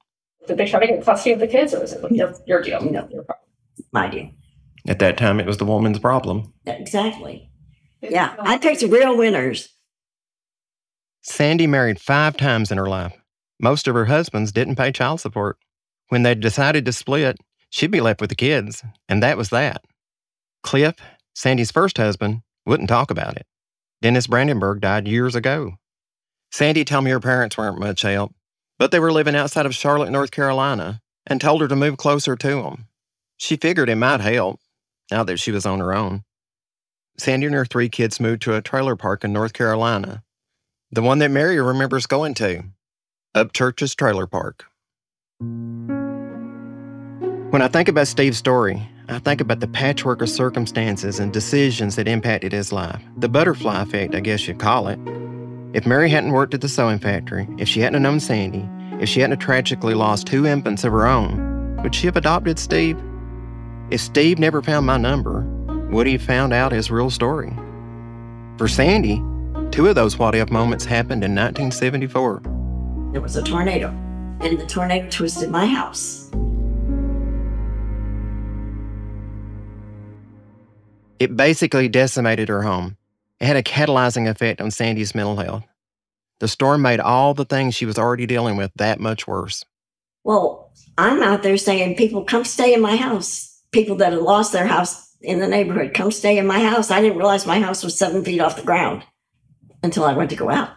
Did 0.46 0.56
they 0.56 0.66
try 0.66 0.80
to 0.80 0.86
get 0.86 1.04
custody 1.04 1.32
of 1.32 1.40
the 1.40 1.46
kids, 1.46 1.74
or 1.74 1.80
was 1.80 1.92
it 1.92 2.10
your, 2.10 2.34
your 2.46 2.62
deal? 2.62 2.80
No, 2.80 3.06
your 3.12 3.22
problem? 3.22 3.46
My 3.92 4.08
deal. 4.08 4.30
At 4.86 4.98
that 5.00 5.18
time, 5.18 5.38
it 5.38 5.46
was 5.46 5.58
the 5.58 5.64
woman's 5.64 5.98
problem. 5.98 6.52
Exactly. 6.66 7.50
Yeah, 8.00 8.34
I 8.38 8.58
picked 8.58 8.82
real 8.82 9.16
winners. 9.16 9.68
Sandi 11.22 11.66
married 11.66 12.00
five 12.00 12.36
times 12.36 12.70
in 12.70 12.78
her 12.78 12.88
life. 12.88 13.14
Most 13.60 13.88
of 13.88 13.94
her 13.94 14.06
husbands 14.06 14.52
didn't 14.52 14.76
pay 14.76 14.92
child 14.92 15.20
support. 15.20 15.58
When 16.08 16.22
they 16.22 16.34
decided 16.34 16.84
to 16.84 16.92
split, 16.92 17.38
she'd 17.70 17.90
be 17.90 18.00
left 18.00 18.20
with 18.20 18.30
the 18.30 18.36
kids, 18.36 18.82
and 19.08 19.22
that 19.22 19.36
was 19.36 19.50
that. 19.50 19.82
Cliff, 20.62 20.96
Sandi's 21.34 21.70
first 21.70 21.98
husband, 21.98 22.42
wouldn't 22.66 22.88
talk 22.88 23.10
about 23.10 23.36
it. 23.36 23.46
Dennis 24.00 24.26
Brandenburg 24.26 24.80
died 24.80 25.08
years 25.08 25.34
ago. 25.34 25.74
Sandi 26.50 26.84
told 26.84 27.04
me 27.04 27.10
her 27.10 27.20
parents 27.20 27.58
weren't 27.58 27.80
much 27.80 28.02
help, 28.02 28.32
but 28.78 28.90
they 28.90 29.00
were 29.00 29.12
living 29.12 29.34
outside 29.34 29.66
of 29.66 29.74
Charlotte, 29.74 30.10
North 30.10 30.30
Carolina, 30.30 31.00
and 31.26 31.40
told 31.40 31.60
her 31.60 31.68
to 31.68 31.76
move 31.76 31.96
closer 31.96 32.36
to 32.36 32.62
them. 32.62 32.86
She 33.36 33.56
figured 33.56 33.88
it 33.88 33.96
might 33.96 34.20
help, 34.20 34.60
now 35.10 35.24
that 35.24 35.38
she 35.38 35.50
was 35.50 35.66
on 35.66 35.80
her 35.80 35.92
own. 35.94 36.24
Sandi 37.18 37.46
and 37.46 37.54
her 37.54 37.64
three 37.64 37.88
kids 37.88 38.20
moved 38.20 38.42
to 38.42 38.54
a 38.54 38.62
trailer 38.62 38.96
park 38.96 39.24
in 39.24 39.32
North 39.32 39.52
Carolina, 39.52 40.22
the 40.90 41.02
one 41.02 41.18
that 41.18 41.30
Mary 41.30 41.60
remembers 41.60 42.06
going 42.06 42.34
to, 42.34 42.64
Upchurch's 43.34 43.94
Trailer 43.94 44.26
Park. 44.26 44.64
When 47.50 47.62
I 47.62 47.68
think 47.68 47.88
about 47.88 48.08
Steve's 48.08 48.38
story, 48.38 48.88
I 49.08 49.18
think 49.18 49.40
about 49.40 49.60
the 49.60 49.68
patchwork 49.68 50.22
of 50.22 50.28
circumstances 50.28 51.18
and 51.18 51.32
decisions 51.32 51.96
that 51.96 52.08
impacted 52.08 52.52
his 52.52 52.72
life. 52.72 53.02
The 53.16 53.28
butterfly 53.28 53.82
effect, 53.82 54.14
I 54.14 54.20
guess 54.20 54.46
you'd 54.46 54.58
call 54.58 54.88
it. 54.88 54.98
If 55.74 55.86
Mary 55.86 56.08
hadn't 56.08 56.32
worked 56.32 56.54
at 56.54 56.62
the 56.62 56.68
sewing 56.68 56.98
factory, 56.98 57.46
if 57.58 57.68
she 57.68 57.80
hadn't 57.80 58.02
known 58.02 58.20
Sandi, 58.20 58.66
if 59.02 59.08
she 59.08 59.20
hadn't 59.20 59.38
tragically 59.38 59.94
lost 59.94 60.26
two 60.26 60.46
infants 60.46 60.84
of 60.84 60.92
her 60.92 61.06
own, 61.06 61.76
would 61.82 61.94
she 61.94 62.06
have 62.06 62.16
adopted 62.16 62.58
Steve? 62.58 62.98
If 63.90 64.00
Steve 64.00 64.38
never 64.38 64.62
found 64.62 64.86
my 64.86 64.96
number, 64.96 65.42
would 65.90 66.06
he 66.06 66.14
have 66.14 66.22
found 66.22 66.52
out 66.52 66.72
his 66.72 66.90
real 66.90 67.10
story? 67.10 67.54
For 68.56 68.68
Sandi, 68.68 69.22
two 69.70 69.86
of 69.86 69.94
those 69.94 70.18
what 70.18 70.34
if 70.34 70.50
moments 70.50 70.84
happened 70.84 71.24
in 71.24 71.34
1974. 71.34 72.42
There 73.12 73.20
was 73.20 73.36
a 73.36 73.42
tornado, 73.42 73.88
and 74.40 74.58
the 74.58 74.66
tornado 74.66 75.08
twisted 75.10 75.50
my 75.50 75.66
house. 75.66 76.30
It 81.18 81.36
basically 81.36 81.88
decimated 81.88 82.48
her 82.48 82.62
home. 82.62 82.96
It 83.40 83.46
had 83.46 83.56
a 83.56 83.62
catalyzing 83.62 84.28
effect 84.28 84.60
on 84.60 84.70
Sandi's 84.70 85.14
mental 85.14 85.36
health. 85.36 85.64
The 86.40 86.48
storm 86.48 86.82
made 86.82 87.00
all 87.00 87.34
the 87.34 87.44
things 87.44 87.74
she 87.74 87.86
was 87.86 87.98
already 87.98 88.26
dealing 88.26 88.56
with 88.56 88.70
that 88.76 89.00
much 89.00 89.26
worse. 89.26 89.64
Well, 90.22 90.70
I'm 90.96 91.22
out 91.22 91.42
there 91.42 91.56
saying, 91.56 91.96
people 91.96 92.24
come 92.24 92.44
stay 92.44 92.74
in 92.74 92.80
my 92.80 92.96
house. 92.96 93.62
People 93.72 93.96
that 93.96 94.12
had 94.12 94.22
lost 94.22 94.52
their 94.52 94.66
house 94.66 95.16
in 95.20 95.40
the 95.40 95.48
neighborhood, 95.48 95.94
come 95.94 96.12
stay 96.12 96.38
in 96.38 96.46
my 96.46 96.60
house. 96.60 96.90
I 96.90 97.00
didn't 97.00 97.18
realize 97.18 97.46
my 97.46 97.60
house 97.60 97.82
was 97.82 97.98
seven 97.98 98.24
feet 98.24 98.40
off 98.40 98.56
the 98.56 98.62
ground 98.62 99.02
until 99.82 100.04
I 100.04 100.14
went 100.14 100.30
to 100.30 100.36
go 100.36 100.50
out. 100.50 100.70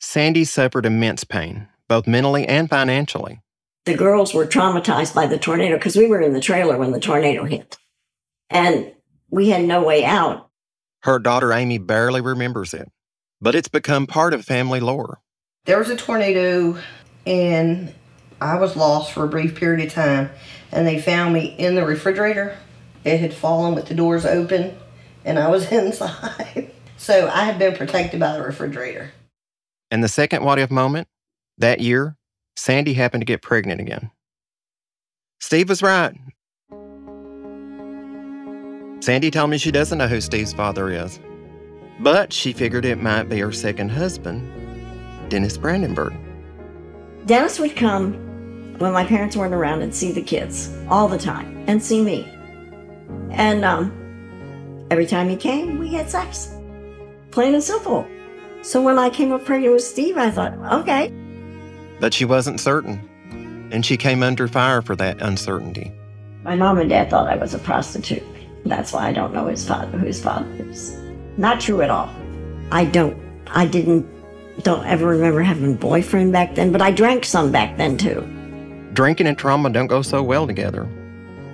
Sandi 0.00 0.44
suffered 0.44 0.86
immense 0.86 1.24
pain, 1.24 1.68
both 1.88 2.06
mentally 2.06 2.46
and 2.46 2.68
financially. 2.68 3.40
The 3.84 3.94
girls 3.94 4.34
were 4.34 4.46
traumatized 4.46 5.14
by 5.14 5.26
the 5.26 5.38
tornado 5.38 5.76
because 5.76 5.96
we 5.96 6.06
were 6.06 6.20
in 6.20 6.32
the 6.32 6.40
trailer 6.40 6.76
when 6.76 6.90
the 6.90 7.00
tornado 7.00 7.44
hit. 7.44 7.78
And 8.50 8.92
we 9.30 9.48
had 9.50 9.64
no 9.64 9.82
way 9.82 10.04
out. 10.04 10.50
Her 11.02 11.18
daughter 11.18 11.52
Amy 11.52 11.78
barely 11.78 12.20
remembers 12.20 12.74
it, 12.74 12.90
but 13.40 13.54
it's 13.54 13.68
become 13.68 14.06
part 14.06 14.34
of 14.34 14.44
family 14.44 14.80
lore. 14.80 15.20
There 15.64 15.78
was 15.78 15.88
a 15.88 15.96
tornado, 15.96 16.78
and 17.26 17.94
I 18.40 18.56
was 18.56 18.76
lost 18.76 19.12
for 19.12 19.24
a 19.24 19.28
brief 19.28 19.54
period 19.54 19.86
of 19.86 19.92
time, 19.92 20.30
and 20.72 20.86
they 20.86 21.00
found 21.00 21.32
me 21.32 21.54
in 21.58 21.74
the 21.74 21.84
refrigerator. 21.84 22.56
It 23.04 23.20
had 23.20 23.34
fallen 23.34 23.74
with 23.74 23.86
the 23.86 23.94
doors 23.94 24.26
open, 24.26 24.76
and 25.24 25.38
I 25.38 25.48
was 25.48 25.70
inside. 25.72 26.72
So 26.96 27.28
I 27.28 27.44
had 27.44 27.58
been 27.58 27.76
protected 27.76 28.20
by 28.20 28.32
the 28.32 28.42
refrigerator. 28.42 29.12
And 29.90 30.02
the 30.02 30.08
second 30.08 30.44
what 30.44 30.58
if 30.58 30.70
moment, 30.70 31.08
that 31.58 31.80
year, 31.80 32.16
Sandi 32.56 32.94
happened 32.94 33.20
to 33.20 33.26
get 33.26 33.42
pregnant 33.42 33.80
again. 33.80 34.10
Steve 35.40 35.68
was 35.68 35.82
right. 35.82 36.14
Sandi 39.00 39.30
told 39.30 39.50
me 39.50 39.58
she 39.58 39.70
doesn't 39.70 39.98
know 39.98 40.08
who 40.08 40.20
Steve's 40.20 40.52
father 40.52 40.90
is, 40.90 41.20
but 42.00 42.32
she 42.32 42.52
figured 42.52 42.84
it 42.84 43.00
might 43.00 43.24
be 43.24 43.38
her 43.38 43.52
second 43.52 43.90
husband, 43.90 44.50
Dennis 45.28 45.58
Brandenburg. 45.58 46.14
Dennis 47.26 47.58
would 47.58 47.76
come 47.76 48.14
when 48.78 48.92
my 48.92 49.04
parents 49.04 49.36
weren't 49.36 49.54
around 49.54 49.82
and 49.82 49.94
see 49.94 50.12
the 50.12 50.22
kids 50.22 50.74
all 50.88 51.08
the 51.08 51.18
time 51.18 51.64
and 51.66 51.82
see 51.82 52.02
me. 52.02 52.28
And 53.30 53.64
um, 53.64 54.86
every 54.90 55.06
time 55.06 55.28
he 55.28 55.36
came, 55.36 55.78
we 55.78 55.92
had 55.92 56.10
sex. 56.10 56.55
Plain 57.36 57.52
and 57.52 57.62
simple. 57.62 58.08
So 58.62 58.80
when 58.80 58.98
I 58.98 59.10
came 59.10 59.30
up 59.30 59.44
pregnant 59.44 59.74
with 59.74 59.84
Steve, 59.84 60.16
I 60.16 60.30
thought, 60.30 60.54
okay. 60.80 61.12
But 62.00 62.14
she 62.14 62.24
wasn't 62.24 62.60
certain, 62.60 62.98
and 63.70 63.84
she 63.84 63.98
came 63.98 64.22
under 64.22 64.48
fire 64.48 64.80
for 64.80 64.96
that 64.96 65.20
uncertainty. 65.20 65.92
My 66.44 66.56
mom 66.56 66.78
and 66.78 66.88
dad 66.88 67.10
thought 67.10 67.28
I 67.28 67.36
was 67.36 67.52
a 67.52 67.58
prostitute. 67.58 68.22
That's 68.64 68.90
why 68.90 69.08
I 69.08 69.12
don't 69.12 69.34
know 69.34 69.48
his 69.48 69.68
father, 69.68 69.98
who 69.98 70.06
his 70.06 70.18
father 70.18 70.50
is. 70.60 70.96
Not 71.36 71.60
true 71.60 71.82
at 71.82 71.90
all. 71.90 72.08
I 72.72 72.86
don't, 72.86 73.22
I 73.48 73.66
didn't, 73.66 74.06
don't 74.62 74.86
ever 74.86 75.06
remember 75.06 75.42
having 75.42 75.74
a 75.74 75.76
boyfriend 75.76 76.32
back 76.32 76.54
then, 76.54 76.72
but 76.72 76.80
I 76.80 76.90
drank 76.90 77.26
some 77.26 77.52
back 77.52 77.76
then 77.76 77.98
too. 77.98 78.22
Drinking 78.94 79.26
and 79.26 79.36
trauma 79.36 79.68
don't 79.68 79.88
go 79.88 80.00
so 80.00 80.22
well 80.22 80.46
together. 80.46 80.88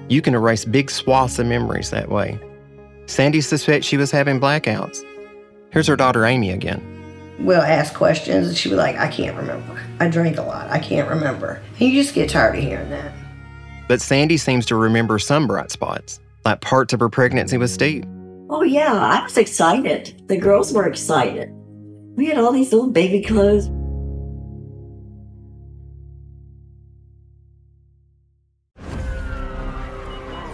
You 0.08 0.22
can 0.22 0.34
erase 0.34 0.64
big 0.64 0.92
swaths 0.92 1.40
of 1.40 1.48
memories 1.48 1.90
that 1.90 2.08
way. 2.08 2.38
Sandi 3.06 3.40
suspects 3.40 3.88
she 3.88 3.96
was 3.96 4.12
having 4.12 4.38
blackouts. 4.38 5.04
Here's 5.72 5.86
her 5.86 5.96
daughter 5.96 6.26
Amy 6.26 6.50
again. 6.50 6.86
We'll 7.38 7.62
ask 7.62 7.94
questions, 7.94 8.46
and 8.46 8.56
she'd 8.56 8.68
be 8.68 8.74
like, 8.76 8.96
I 8.98 9.08
can't 9.08 9.34
remember. 9.34 9.82
I 10.00 10.08
drank 10.08 10.36
a 10.36 10.42
lot. 10.42 10.70
I 10.70 10.78
can't 10.78 11.08
remember. 11.08 11.62
And 11.80 11.80
you 11.80 12.02
just 12.02 12.14
get 12.14 12.28
tired 12.28 12.56
of 12.56 12.62
hearing 12.62 12.90
that. 12.90 13.12
But 13.88 14.02
Sandi 14.02 14.36
seems 14.36 14.66
to 14.66 14.76
remember 14.76 15.18
some 15.18 15.46
bright 15.46 15.70
spots 15.70 16.20
like 16.44 16.60
parts 16.60 16.92
of 16.92 17.00
her 17.00 17.08
pregnancy 17.08 17.56
with 17.56 17.70
Steve. 17.70 18.04
Oh, 18.50 18.62
yeah, 18.62 18.92
I 18.92 19.22
was 19.22 19.38
excited. 19.38 20.22
The 20.26 20.36
girls 20.36 20.74
were 20.74 20.86
excited. 20.86 21.50
We 22.16 22.26
had 22.26 22.36
all 22.36 22.52
these 22.52 22.70
little 22.70 22.90
baby 22.90 23.22
clothes. 23.22 23.68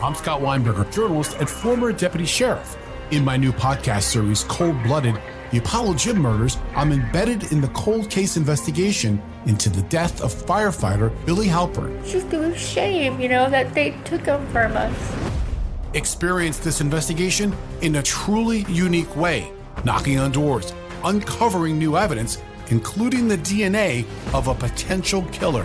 I'm 0.00 0.14
Scott 0.14 0.40
Weinberger, 0.40 0.92
journalist 0.94 1.36
and 1.40 1.50
former 1.50 1.90
deputy 1.90 2.24
sheriff. 2.24 2.76
In 3.10 3.24
my 3.24 3.38
new 3.38 3.52
podcast 3.52 4.02
series, 4.02 4.44
Cold 4.44 4.82
Blooded, 4.82 5.18
the 5.50 5.56
Apollo 5.56 5.94
Gym 5.94 6.18
murders, 6.18 6.58
I'm 6.76 6.92
embedded 6.92 7.52
in 7.52 7.62
the 7.62 7.68
cold 7.68 8.10
case 8.10 8.36
investigation 8.36 9.22
into 9.46 9.70
the 9.70 9.80
death 9.84 10.20
of 10.20 10.30
firefighter 10.30 11.10
Billy 11.24 11.46
Halpern. 11.46 11.98
It's 12.00 12.12
just 12.12 12.30
a 12.34 12.54
shame, 12.54 13.18
you 13.18 13.30
know, 13.30 13.48
that 13.48 13.72
they 13.72 13.92
took 14.04 14.26
him 14.26 14.46
from 14.48 14.76
us. 14.76 15.14
Experience 15.94 16.58
this 16.58 16.82
investigation 16.82 17.56
in 17.80 17.96
a 17.96 18.02
truly 18.02 18.66
unique 18.68 19.16
way, 19.16 19.50
knocking 19.86 20.18
on 20.18 20.30
doors, 20.30 20.74
uncovering 21.02 21.78
new 21.78 21.96
evidence, 21.96 22.42
including 22.68 23.26
the 23.26 23.38
DNA 23.38 24.04
of 24.34 24.48
a 24.48 24.54
potential 24.54 25.22
killer. 25.32 25.64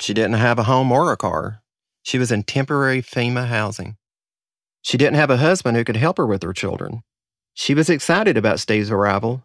she 0.00 0.14
didn't 0.14 0.34
have 0.34 0.58
a 0.58 0.64
home 0.64 0.92
or 0.92 1.12
a 1.12 1.16
car. 1.16 1.62
She 2.02 2.18
was 2.18 2.32
in 2.32 2.44
temporary 2.44 3.02
FEMA 3.02 3.46
housing. 3.48 3.96
She 4.82 4.96
didn't 4.96 5.16
have 5.16 5.30
a 5.30 5.36
husband 5.36 5.76
who 5.76 5.84
could 5.84 5.96
help 5.96 6.16
her 6.18 6.26
with 6.26 6.42
her 6.42 6.52
children. 6.52 7.02
She 7.54 7.74
was 7.74 7.90
excited 7.90 8.36
about 8.36 8.60
Steve's 8.60 8.90
arrival, 8.90 9.44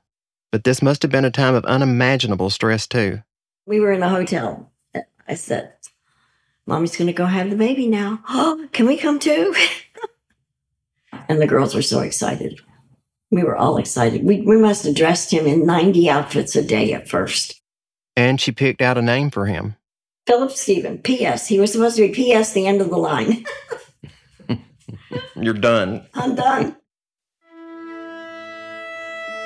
but 0.51 0.63
this 0.63 0.81
must 0.81 1.01
have 1.01 1.11
been 1.11 1.25
a 1.25 1.31
time 1.31 1.55
of 1.55 1.65
unimaginable 1.65 2.49
stress, 2.49 2.87
too. 2.87 3.23
We 3.65 3.79
were 3.79 3.91
in 3.91 4.03
a 4.03 4.09
hotel. 4.09 4.71
I 5.27 5.33
said, 5.35 5.73
Mommy's 6.65 6.95
going 6.95 7.07
to 7.07 7.13
go 7.13 7.25
have 7.25 7.49
the 7.49 7.55
baby 7.55 7.87
now. 7.87 8.21
Oh, 8.29 8.67
can 8.71 8.85
we 8.85 8.97
come 8.97 9.19
too? 9.19 9.55
and 11.27 11.41
the 11.41 11.47
girls 11.47 11.73
were 11.73 11.81
so 11.81 12.01
excited. 12.01 12.59
We 13.31 13.43
were 13.43 13.57
all 13.57 13.77
excited. 13.77 14.23
We, 14.23 14.41
we 14.41 14.57
must 14.57 14.85
have 14.85 14.95
dressed 14.95 15.31
him 15.31 15.47
in 15.47 15.65
90 15.65 16.09
outfits 16.09 16.55
a 16.55 16.61
day 16.61 16.93
at 16.93 17.09
first. 17.09 17.59
And 18.15 18.39
she 18.39 18.51
picked 18.51 18.81
out 18.81 18.97
a 18.97 19.01
name 19.01 19.31
for 19.31 19.47
him 19.47 19.75
Philip 20.25 20.51
Stephen, 20.51 20.99
P.S. 20.99 21.47
He 21.47 21.59
was 21.59 21.71
supposed 21.71 21.97
to 21.97 22.07
be 22.07 22.13
P.S. 22.13 22.53
the 22.53 22.65
end 22.65 22.81
of 22.81 22.89
the 22.89 22.97
line. 22.97 23.45
You're 25.35 25.53
done. 25.53 26.05
I'm 26.13 26.35
done. 26.35 26.77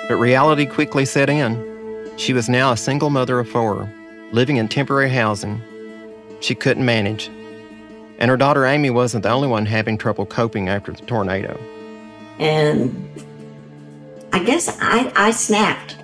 But 0.07 0.17
reality 0.17 0.65
quickly 0.65 1.05
set 1.05 1.29
in. 1.29 2.11
She 2.17 2.33
was 2.33 2.47
now 2.47 2.71
a 2.71 2.77
single 2.77 3.09
mother 3.09 3.39
of 3.39 3.49
four, 3.49 3.91
living 4.31 4.57
in 4.57 4.67
temporary 4.67 5.09
housing. 5.09 5.61
She 6.41 6.53
couldn't 6.53 6.85
manage. 6.85 7.29
And 8.19 8.29
her 8.29 8.37
daughter 8.37 8.65
Amy 8.65 8.89
wasn't 8.89 9.23
the 9.23 9.29
only 9.29 9.47
one 9.47 9.65
having 9.65 9.97
trouble 9.97 10.25
coping 10.25 10.69
after 10.69 10.91
the 10.91 11.05
tornado. 11.05 11.59
And 12.39 13.09
I 14.31 14.43
guess 14.43 14.77
I, 14.79 15.11
I 15.15 15.31
snapped. 15.31 15.97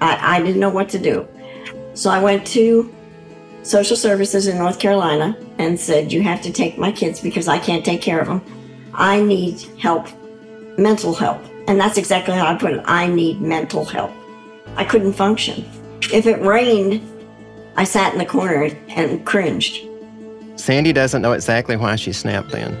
I, 0.00 0.36
I 0.36 0.42
didn't 0.42 0.60
know 0.60 0.70
what 0.70 0.88
to 0.90 0.98
do. 0.98 1.26
So 1.94 2.10
I 2.10 2.22
went 2.22 2.46
to 2.48 2.92
social 3.62 3.96
services 3.96 4.46
in 4.46 4.58
North 4.58 4.78
Carolina 4.78 5.36
and 5.58 5.78
said, 5.78 6.12
You 6.12 6.22
have 6.22 6.42
to 6.42 6.52
take 6.52 6.78
my 6.78 6.92
kids 6.92 7.20
because 7.20 7.48
I 7.48 7.58
can't 7.58 7.84
take 7.84 8.02
care 8.02 8.20
of 8.20 8.28
them. 8.28 8.42
I 8.94 9.20
need 9.20 9.60
help, 9.78 10.08
mental 10.78 11.14
help. 11.14 11.42
And 11.68 11.80
that's 11.80 11.98
exactly 11.98 12.34
how 12.34 12.46
I 12.46 12.56
put 12.56 12.72
it. 12.72 12.82
I 12.86 13.06
need 13.06 13.40
mental 13.40 13.84
help. 13.84 14.10
I 14.76 14.84
couldn't 14.84 15.12
function. 15.12 15.64
If 16.12 16.26
it 16.26 16.40
rained, 16.40 17.02
I 17.76 17.84
sat 17.84 18.12
in 18.12 18.18
the 18.18 18.26
corner 18.26 18.70
and 18.88 19.24
cringed. 19.24 19.86
Sandi 20.56 20.92
doesn't 20.92 21.22
know 21.22 21.32
exactly 21.32 21.76
why 21.76 21.96
she 21.96 22.12
snapped 22.12 22.50
then. 22.50 22.78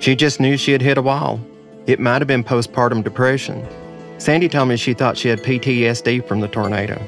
She 0.00 0.16
just 0.16 0.40
knew 0.40 0.56
she 0.56 0.72
had 0.72 0.82
hit 0.82 0.98
a 0.98 1.02
wall. 1.02 1.40
It 1.86 2.00
might 2.00 2.20
have 2.20 2.28
been 2.28 2.44
postpartum 2.44 3.04
depression. 3.04 3.66
Sandi 4.18 4.48
told 4.48 4.68
me 4.68 4.76
she 4.76 4.94
thought 4.94 5.16
she 5.16 5.28
had 5.28 5.40
PTSD 5.42 6.26
from 6.26 6.40
the 6.40 6.48
tornado. 6.48 7.00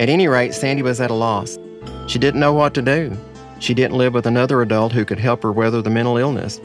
At 0.00 0.08
any 0.08 0.26
rate, 0.26 0.54
Sandi 0.54 0.82
was 0.82 1.00
at 1.00 1.10
a 1.10 1.14
loss. 1.14 1.58
She 2.06 2.18
didn't 2.18 2.40
know 2.40 2.52
what 2.52 2.74
to 2.74 2.82
do. 2.82 3.16
She 3.60 3.74
didn't 3.74 3.96
live 3.96 4.14
with 4.14 4.26
another 4.26 4.60
adult 4.62 4.92
who 4.92 5.04
could 5.04 5.18
help 5.18 5.42
her 5.42 5.52
weather 5.52 5.80
the 5.80 5.90
mental 5.90 6.16
illness. 6.16 6.60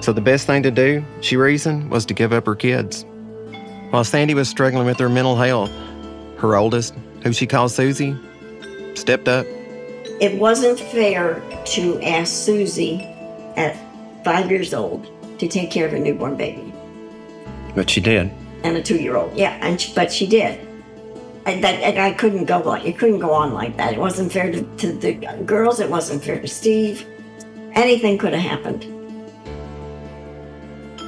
So 0.00 0.12
the 0.12 0.20
best 0.20 0.46
thing 0.46 0.62
to 0.64 0.70
do, 0.70 1.04
she 1.20 1.36
reasoned, 1.36 1.90
was 1.90 2.04
to 2.06 2.14
give 2.14 2.32
up 2.32 2.46
her 2.46 2.54
kids. 2.56 3.04
While 3.90 4.04
Sandi 4.04 4.34
was 4.34 4.48
struggling 4.48 4.86
with 4.86 4.98
her 4.98 5.08
mental 5.08 5.36
health, 5.36 5.70
her 6.38 6.56
oldest, 6.56 6.94
who 7.22 7.32
she 7.32 7.46
called 7.46 7.70
Susie, 7.70 8.16
stepped 8.94 9.28
up. 9.28 9.46
It 10.20 10.38
wasn't 10.38 10.80
fair 10.80 11.40
to 11.66 12.00
ask 12.02 12.32
Susie 12.32 13.02
at 13.56 13.76
five 14.24 14.50
years 14.50 14.72
old 14.74 15.06
to 15.38 15.46
take 15.48 15.70
care 15.70 15.86
of 15.86 15.92
a 15.92 15.98
newborn 15.98 16.36
baby 16.36 16.72
But 17.74 17.90
she 17.90 18.00
did. 18.00 18.30
and 18.64 18.76
a 18.76 18.82
two-year-old. 18.82 19.36
Yeah, 19.36 19.58
and 19.60 19.80
she, 19.80 19.92
but 19.94 20.12
she 20.12 20.26
did. 20.26 20.58
I, 21.44 21.60
that, 21.60 21.98
I 21.98 22.12
couldn't 22.12 22.44
go 22.44 22.58
like 22.58 22.84
it 22.84 22.98
couldn't 22.98 23.18
go 23.18 23.32
on 23.32 23.52
like 23.52 23.76
that. 23.76 23.94
It 23.94 23.98
wasn't 23.98 24.32
fair 24.32 24.52
to, 24.52 24.62
to 24.62 24.92
the 24.92 25.14
girls. 25.44 25.80
It 25.80 25.90
wasn't 25.90 26.22
fair 26.22 26.40
to 26.40 26.46
Steve. 26.46 27.04
Anything 27.72 28.18
could 28.18 28.32
have 28.32 28.42
happened. 28.42 28.86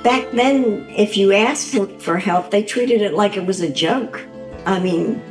Back 0.02 0.30
then, 0.32 0.86
if 0.90 1.16
you 1.16 1.32
asked 1.32 1.74
for 2.00 2.18
help, 2.18 2.50
they 2.50 2.62
treated 2.62 3.00
it 3.00 3.14
like 3.14 3.36
it 3.36 3.46
was 3.46 3.60
a 3.60 3.70
joke. 3.70 4.20
I 4.66 4.80
mean, 4.80 5.22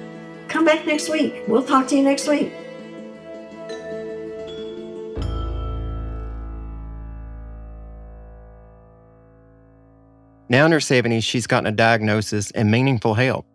come 0.47 0.63
back 0.63 0.87
next 0.87 1.09
week. 1.09 1.43
We'll 1.47 1.63
talk 1.63 1.87
to 1.89 1.95
you 1.95 2.03
next 2.03 2.27
week. 2.27 2.51
Now, 10.49 10.65
in 10.65 10.71
her 10.71 10.79
seventies, 10.79 11.23
she's 11.23 11.47
gotten 11.47 11.67
a 11.67 11.71
diagnosis 11.71 12.51
and 12.51 12.71
meaningful 12.71 13.15
help. 13.15 13.45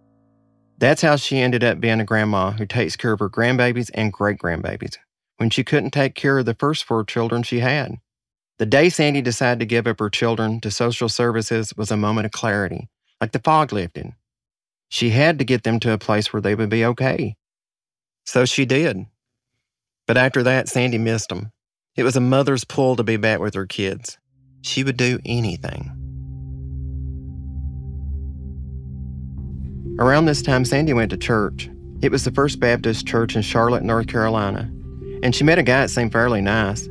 That's 0.79 1.03
how 1.03 1.17
she 1.17 1.39
ended 1.39 1.65
up 1.65 1.81
being 1.81 2.01
a 2.01 2.05
grandma 2.05 2.53
who 2.53 2.65
takes 2.65 2.97
care 2.97 3.13
of 3.13 3.19
her 3.19 3.29
grandbabies 3.29 3.91
and 3.95 4.13
great 4.13 4.39
grandbabies 4.39 4.97
when 5.37 5.51
she 5.51 5.65
couldn't 5.65 5.91
take 5.91 6.15
care 6.15 6.39
of 6.39 6.47
the 6.47 6.55
first 6.55 6.85
four 6.85 7.05
children 7.05 7.43
she 7.43 7.61
had. 7.61 7.97
The 8.59 8.67
day 8.67 8.89
Sandi 8.89 9.21
decided 9.21 9.61
to 9.61 9.67
give 9.67 9.87
up 9.87 9.99
her 9.99 10.11
children 10.11 10.61
to 10.61 10.71
social 10.71 11.09
services 11.09 11.75
was 11.77 11.91
a 11.91 11.97
moment 11.97 12.27
of 12.27 12.33
clarity, 12.33 12.89
like 13.21 13.33
the 13.33 13.39
fog 13.41 13.73
lifted. 13.73 14.13
She 14.89 15.11
had 15.11 15.39
to 15.39 15.45
get 15.45 15.65
them 15.65 15.81
to 15.81 15.93
a 15.93 15.99
place 15.99 16.33
where 16.33 16.43
they 16.43 16.55
would 16.55 16.71
be 16.71 16.85
okay. 16.85 17.37
So 18.25 18.45
she 18.45 18.65
did. 18.65 19.07
But 20.07 20.17
after 20.17 20.43
that, 20.43 20.69
Sandi 20.69 20.99
missed 20.99 21.29
them. 21.29 21.53
It 21.97 22.05
was 22.05 22.17
a 22.17 22.21
mother's 22.21 22.65
pull 22.65 22.97
to 22.97 23.03
be 23.03 23.17
back 23.17 23.41
with 23.41 23.55
her 23.55 23.67
kids. 23.67 24.19
She 24.63 24.83
would 24.85 24.97
do 24.97 25.19
anything. 25.25 25.98
Around 29.99 30.27
this 30.27 30.43
time, 30.43 30.65
Sandi 30.65 30.93
went 30.93 31.11
to 31.11 31.17
church. 31.17 31.69
It 32.03 32.13
was 32.13 32.23
the 32.23 32.31
First 32.31 32.61
Baptist 32.61 33.05
Church 33.05 33.35
in 33.35 33.43
Charlotte, 33.43 33.83
North 33.83 34.07
Carolina. 34.07 34.71
And 35.25 35.35
she 35.35 35.43
met 35.43 35.59
a 35.59 35.63
guy 35.65 35.81
that 35.81 35.89
seemed 35.89 36.13
fairly 36.13 36.41
nice. 36.41 36.87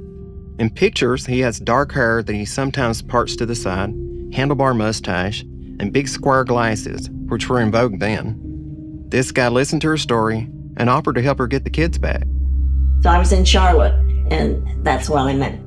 In 0.59 0.69
pictures, 0.69 1.25
he 1.25 1.39
has 1.39 1.61
dark 1.61 1.93
hair 1.93 2.21
that 2.21 2.33
he 2.33 2.43
sometimes 2.43 3.01
parts 3.01 3.37
to 3.37 3.45
the 3.45 3.55
side, 3.55 3.91
handlebar 4.31 4.75
mustache, 4.75 5.43
and 5.79 5.93
big 5.93 6.09
square 6.09 6.43
glasses, 6.43 7.09
which 7.27 7.47
were 7.47 7.61
in 7.61 7.71
vogue 7.71 7.99
then. 7.99 9.05
This 9.07 9.31
guy 9.31 9.47
listened 9.47 9.83
to 9.83 9.87
her 9.87 9.97
story 9.97 10.49
and 10.75 10.89
offered 10.89 11.15
to 11.15 11.21
help 11.21 11.37
her 11.37 11.47
get 11.47 11.63
the 11.63 11.69
kids 11.69 11.97
back. 11.97 12.25
So 13.03 13.09
I 13.09 13.19
was 13.19 13.31
in 13.31 13.45
Charlotte, 13.45 13.95
and 14.31 14.83
that's 14.83 15.09
when 15.09 15.23
I 15.23 15.33
met 15.33 15.57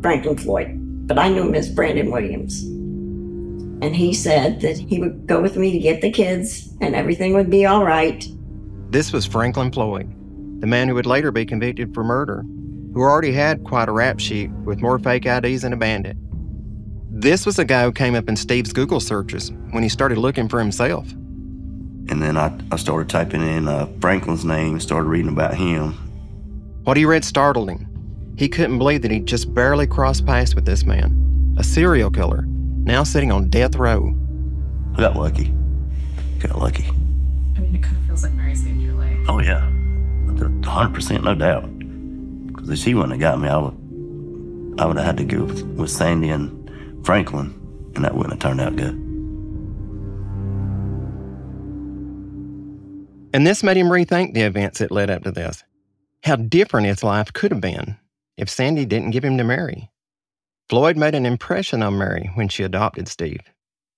Franklin 0.00 0.38
Floyd. 0.38 0.68
But 1.08 1.18
I 1.18 1.28
knew 1.28 1.42
Miss 1.42 1.68
Brandon 1.70 2.12
Williams. 2.12 2.64
And 3.82 3.94
he 3.94 4.14
said 4.14 4.60
that 4.60 4.78
he 4.78 5.00
would 5.00 5.26
go 5.26 5.40
with 5.40 5.56
me 5.56 5.72
to 5.72 5.78
get 5.78 6.00
the 6.00 6.10
kids 6.10 6.74
and 6.80 6.94
everything 6.94 7.34
would 7.34 7.50
be 7.50 7.66
all 7.66 7.84
right. 7.84 8.26
This 8.90 9.12
was 9.12 9.26
Franklin 9.26 9.72
Floyd, 9.72 10.08
the 10.60 10.66
man 10.66 10.88
who 10.88 10.94
would 10.94 11.06
later 11.06 11.32
be 11.32 11.44
convicted 11.44 11.92
for 11.92 12.04
murder, 12.04 12.44
who 12.94 13.00
already 13.00 13.32
had 13.32 13.64
quite 13.64 13.88
a 13.88 13.92
rap 13.92 14.20
sheet 14.20 14.50
with 14.64 14.80
more 14.80 14.98
fake 14.98 15.26
IDs 15.26 15.62
than 15.62 15.72
a 15.72 15.76
bandit. 15.76 16.16
This 17.10 17.46
was 17.46 17.58
a 17.58 17.64
guy 17.64 17.84
who 17.84 17.92
came 17.92 18.14
up 18.14 18.28
in 18.28 18.36
Steve's 18.36 18.72
Google 18.72 19.00
searches 19.00 19.52
when 19.70 19.82
he 19.82 19.88
started 19.88 20.18
looking 20.18 20.48
for 20.48 20.58
himself. 20.58 21.10
And 21.12 22.22
then 22.22 22.36
I, 22.36 22.56
I 22.70 22.76
started 22.76 23.08
typing 23.08 23.40
in 23.40 23.66
uh, 23.66 23.86
Franklin's 24.00 24.44
name, 24.44 24.72
and 24.72 24.82
started 24.82 25.08
reading 25.08 25.32
about 25.32 25.54
him. 25.54 25.92
What 26.84 26.96
he 26.96 27.04
read 27.04 27.24
startled 27.24 27.70
him. 27.70 27.88
He 28.36 28.48
couldn't 28.48 28.78
believe 28.78 29.02
that 29.02 29.10
he'd 29.10 29.26
just 29.26 29.54
barely 29.54 29.86
crossed 29.86 30.26
paths 30.26 30.54
with 30.54 30.66
this 30.66 30.84
man, 30.84 31.54
a 31.56 31.64
serial 31.64 32.10
killer, 32.10 32.44
now 32.84 33.02
sitting 33.02 33.32
on 33.32 33.48
death 33.48 33.76
row. 33.76 34.14
I 34.94 35.00
got 35.00 35.16
lucky. 35.16 35.52
Got 36.38 36.58
lucky. 36.58 36.84
I 37.56 37.60
mean, 37.60 37.74
it 37.74 37.82
kind 37.82 37.96
of 37.96 38.06
feels 38.06 38.22
like 38.22 38.32
Mary 38.32 38.54
saved 38.54 38.80
your 38.80 38.94
life. 38.94 39.18
Oh, 39.28 39.40
yeah. 39.40 39.70
100%, 40.26 41.24
no 41.24 41.34
doubt. 41.34 41.78
Because 42.48 42.70
if 42.70 42.78
she 42.78 42.94
wouldn't 42.94 43.12
have 43.12 43.20
got 43.20 43.40
me, 43.40 43.48
I 43.48 43.56
would, 43.56 43.74
I 44.80 44.86
would 44.86 44.96
have 44.96 45.06
had 45.06 45.16
to 45.18 45.24
go 45.24 45.44
with, 45.44 45.62
with 45.62 45.90
Sandi 45.90 46.28
and 46.28 47.06
Franklin, 47.06 47.54
and 47.94 48.04
that 48.04 48.14
wouldn't 48.14 48.34
have 48.34 48.40
turned 48.40 48.60
out 48.60 48.76
good. 48.76 48.94
And 53.32 53.46
this 53.46 53.62
made 53.62 53.76
him 53.76 53.88
rethink 53.88 54.34
the 54.34 54.42
events 54.42 54.78
that 54.78 54.92
led 54.92 55.10
up 55.10 55.24
to 55.24 55.32
this. 55.32 55.64
How 56.22 56.36
different 56.36 56.86
his 56.86 57.02
life 57.02 57.32
could 57.32 57.50
have 57.50 57.60
been 57.60 57.96
if 58.36 58.48
Sandi 58.48 58.84
didn't 58.84 59.10
give 59.10 59.24
him 59.24 59.38
to 59.38 59.44
Mary. 59.44 59.90
Floyd 60.68 60.96
made 60.96 61.14
an 61.14 61.26
impression 61.26 61.82
on 61.82 61.98
Mary 61.98 62.30
when 62.34 62.48
she 62.48 62.62
adopted 62.62 63.08
Steve. 63.08 63.40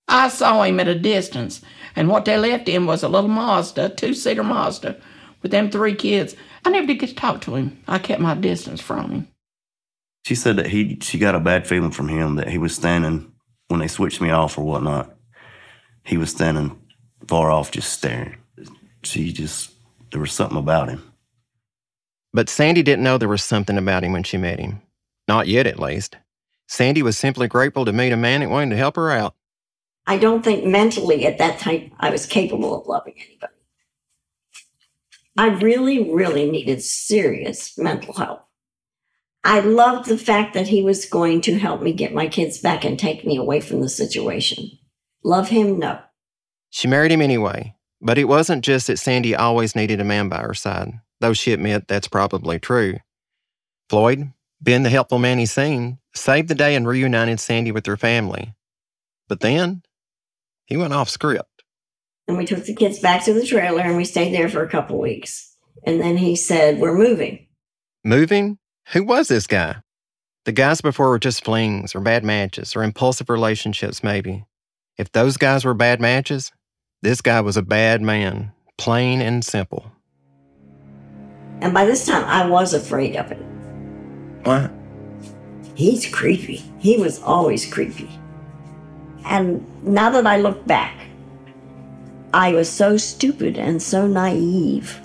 I 0.08 0.28
saw 0.28 0.62
him 0.62 0.80
at 0.80 0.88
a 0.88 0.98
distance, 0.98 1.62
and 1.94 2.08
what 2.08 2.24
they 2.24 2.38
left 2.38 2.68
him 2.68 2.86
was 2.86 3.02
a 3.02 3.08
little 3.08 3.28
Mazda, 3.28 3.90
two 3.90 4.14
seater 4.14 4.44
Mazda, 4.44 5.00
with 5.42 5.50
them 5.50 5.70
three 5.70 5.94
kids. 5.94 6.36
I 6.64 6.70
never 6.70 6.86
did 6.86 7.00
get 7.00 7.08
to 7.10 7.14
talk 7.14 7.40
to 7.42 7.54
him. 7.56 7.82
I 7.88 7.98
kept 7.98 8.20
my 8.20 8.34
distance 8.34 8.80
from 8.80 9.10
him. 9.10 9.28
She 10.24 10.34
said 10.34 10.56
that 10.56 10.66
he 10.66 10.98
she 11.00 11.18
got 11.18 11.36
a 11.36 11.40
bad 11.40 11.66
feeling 11.66 11.92
from 11.92 12.08
him 12.08 12.36
that 12.36 12.48
he 12.48 12.58
was 12.58 12.74
standing 12.74 13.32
when 13.68 13.80
they 13.80 13.88
switched 13.88 14.20
me 14.20 14.30
off 14.30 14.58
or 14.58 14.64
whatnot. 14.64 15.14
He 16.04 16.16
was 16.16 16.30
standing 16.30 16.80
far 17.28 17.50
off, 17.50 17.70
just 17.70 17.92
staring. 17.92 18.36
She 19.04 19.32
just 19.32 19.72
there 20.10 20.20
was 20.20 20.32
something 20.32 20.58
about 20.58 20.88
him. 20.88 21.02
But 22.32 22.48
Sandi 22.48 22.82
didn't 22.82 23.04
know 23.04 23.18
there 23.18 23.28
was 23.28 23.44
something 23.44 23.78
about 23.78 24.04
him 24.04 24.12
when 24.12 24.24
she 24.24 24.36
met 24.36 24.58
him. 24.58 24.82
Not 25.28 25.46
yet, 25.48 25.66
at 25.66 25.78
least. 25.78 26.16
Sandi 26.66 27.02
was 27.02 27.16
simply 27.16 27.48
grateful 27.48 27.84
to 27.84 27.92
meet 27.92 28.12
a 28.12 28.16
man 28.16 28.40
that 28.40 28.50
wanted 28.50 28.70
to 28.70 28.76
help 28.76 28.96
her 28.96 29.10
out. 29.10 29.34
I 30.06 30.18
don't 30.18 30.44
think 30.44 30.64
mentally 30.64 31.26
at 31.26 31.38
that 31.38 31.58
time 31.58 31.92
I 31.98 32.10
was 32.10 32.26
capable 32.26 32.80
of 32.80 32.86
loving 32.86 33.14
anybody. 33.16 33.52
I 35.38 35.48
really, 35.48 36.12
really 36.12 36.50
needed 36.50 36.82
serious 36.82 37.76
mental 37.76 38.14
help. 38.14 38.46
I 39.44 39.60
loved 39.60 40.08
the 40.08 40.18
fact 40.18 40.54
that 40.54 40.68
he 40.68 40.82
was 40.82 41.04
going 41.04 41.40
to 41.42 41.58
help 41.58 41.82
me 41.82 41.92
get 41.92 42.14
my 42.14 42.26
kids 42.26 42.58
back 42.58 42.84
and 42.84 42.98
take 42.98 43.24
me 43.24 43.36
away 43.36 43.60
from 43.60 43.80
the 43.80 43.88
situation. 43.88 44.70
Love 45.22 45.50
him? 45.50 45.78
No. 45.78 46.00
She 46.70 46.88
married 46.88 47.12
him 47.12 47.22
anyway, 47.22 47.76
but 48.00 48.18
it 48.18 48.24
wasn't 48.24 48.64
just 48.64 48.86
that 48.88 48.98
Sandi 48.98 49.36
always 49.36 49.76
needed 49.76 50.00
a 50.00 50.04
man 50.04 50.28
by 50.28 50.38
her 50.38 50.54
side, 50.54 51.00
though 51.20 51.32
she 51.32 51.52
admit 51.52 51.86
that's 51.86 52.08
probably 52.08 52.58
true. 52.58 52.98
Floyd, 53.88 54.32
being 54.62 54.82
the 54.82 54.90
helpful 54.90 55.18
man 55.18 55.38
he 55.38 55.46
seemed, 55.46 55.98
saved 56.14 56.48
the 56.48 56.54
day 56.54 56.74
and 56.74 56.86
reunited 56.86 57.40
Sandi 57.40 57.72
with 57.72 57.86
her 57.86 57.96
family. 57.96 58.54
But 59.28 59.40
then, 59.40 59.82
he 60.66 60.76
went 60.76 60.92
off 60.92 61.08
script. 61.08 61.62
And 62.28 62.36
we 62.36 62.44
took 62.44 62.64
the 62.64 62.74
kids 62.74 62.98
back 62.98 63.24
to 63.24 63.32
the 63.32 63.46
trailer 63.46 63.82
and 63.82 63.96
we 63.96 64.04
stayed 64.04 64.34
there 64.34 64.48
for 64.48 64.62
a 64.62 64.68
couple 64.68 64.98
weeks. 64.98 65.56
And 65.84 66.00
then 66.00 66.16
he 66.16 66.34
said, 66.34 66.78
We're 66.78 66.96
moving. 66.96 67.46
Moving? 68.04 68.58
Who 68.92 69.04
was 69.04 69.28
this 69.28 69.46
guy? 69.46 69.76
The 70.44 70.52
guys 70.52 70.80
before 70.80 71.08
were 71.08 71.18
just 71.18 71.44
flings 71.44 71.94
or 71.94 72.00
bad 72.00 72.24
matches 72.24 72.76
or 72.76 72.82
impulsive 72.82 73.28
relationships, 73.28 74.02
maybe. 74.02 74.44
If 74.96 75.12
those 75.12 75.36
guys 75.36 75.64
were 75.64 75.74
bad 75.74 76.00
matches, 76.00 76.52
this 77.02 77.20
guy 77.20 77.40
was 77.40 77.56
a 77.56 77.62
bad 77.62 78.00
man, 78.00 78.52
plain 78.78 79.20
and 79.20 79.44
simple. 79.44 79.92
And 81.60 81.74
by 81.74 81.84
this 81.84 82.06
time, 82.06 82.24
I 82.24 82.48
was 82.48 82.74
afraid 82.74 83.16
of 83.16 83.30
it. 83.32 83.45
What? 84.46 84.70
He's 85.74 86.06
creepy. 86.06 86.62
He 86.78 86.98
was 86.98 87.20
always 87.20 87.66
creepy. 87.66 88.08
And 89.24 89.66
now 89.82 90.08
that 90.10 90.24
I 90.24 90.36
look 90.36 90.64
back, 90.68 91.08
I 92.32 92.52
was 92.52 92.70
so 92.70 92.96
stupid 92.96 93.58
and 93.58 93.82
so 93.82 94.06
naive. 94.06 95.00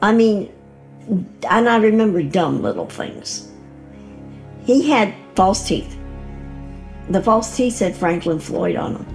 I 0.00 0.12
mean, 0.12 0.52
and 1.50 1.68
I 1.68 1.76
remember 1.78 2.22
dumb 2.22 2.62
little 2.62 2.86
things. 2.86 3.50
He 4.64 4.88
had 4.88 5.12
false 5.34 5.66
teeth. 5.66 5.98
The 7.08 7.20
false 7.20 7.56
teeth 7.56 7.74
said 7.74 7.96
Franklin 7.96 8.38
Floyd 8.38 8.76
on 8.76 8.94
them. 8.94 9.06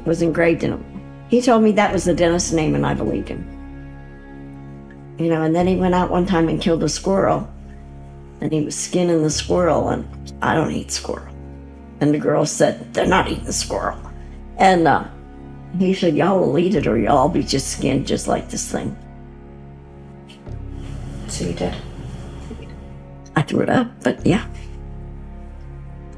It 0.00 0.08
was 0.08 0.22
engraved 0.22 0.64
in 0.64 0.72
them. 0.72 1.26
He 1.28 1.40
told 1.40 1.62
me 1.62 1.70
that 1.72 1.92
was 1.92 2.04
the 2.04 2.14
dentist's 2.14 2.50
name, 2.50 2.74
and 2.74 2.84
I 2.84 2.94
believed 2.94 3.28
him. 3.28 3.46
You 5.20 5.28
know, 5.28 5.42
and 5.42 5.54
then 5.54 5.68
he 5.68 5.76
went 5.76 5.94
out 5.94 6.10
one 6.10 6.26
time 6.26 6.48
and 6.48 6.60
killed 6.60 6.82
a 6.82 6.88
squirrel, 6.88 7.48
and 8.40 8.52
he 8.52 8.62
was 8.62 8.76
skinning 8.76 9.22
the 9.22 9.30
squirrel, 9.30 9.88
and 9.90 10.06
I 10.42 10.54
don't 10.54 10.70
eat 10.70 10.90
squirrel. 10.90 11.34
And 12.00 12.14
the 12.14 12.18
girl 12.18 12.46
said, 12.46 12.92
They're 12.94 13.06
not 13.06 13.28
eating 13.28 13.52
squirrel. 13.52 13.98
And 14.56 14.88
uh, 14.88 15.06
he 15.78 15.94
said, 15.94 16.16
Y'all 16.16 16.40
will 16.40 16.58
eat 16.58 16.74
it 16.74 16.86
or 16.86 16.98
y'all 16.98 17.28
be 17.28 17.42
just 17.42 17.68
skinned 17.68 18.06
just 18.06 18.26
like 18.26 18.48
this 18.48 18.70
thing. 18.70 18.96
So 21.28 21.44
you 21.44 21.52
did? 21.52 21.74
I 23.36 23.42
threw 23.42 23.60
it 23.60 23.70
up, 23.70 23.88
but 24.02 24.24
yeah. 24.26 24.46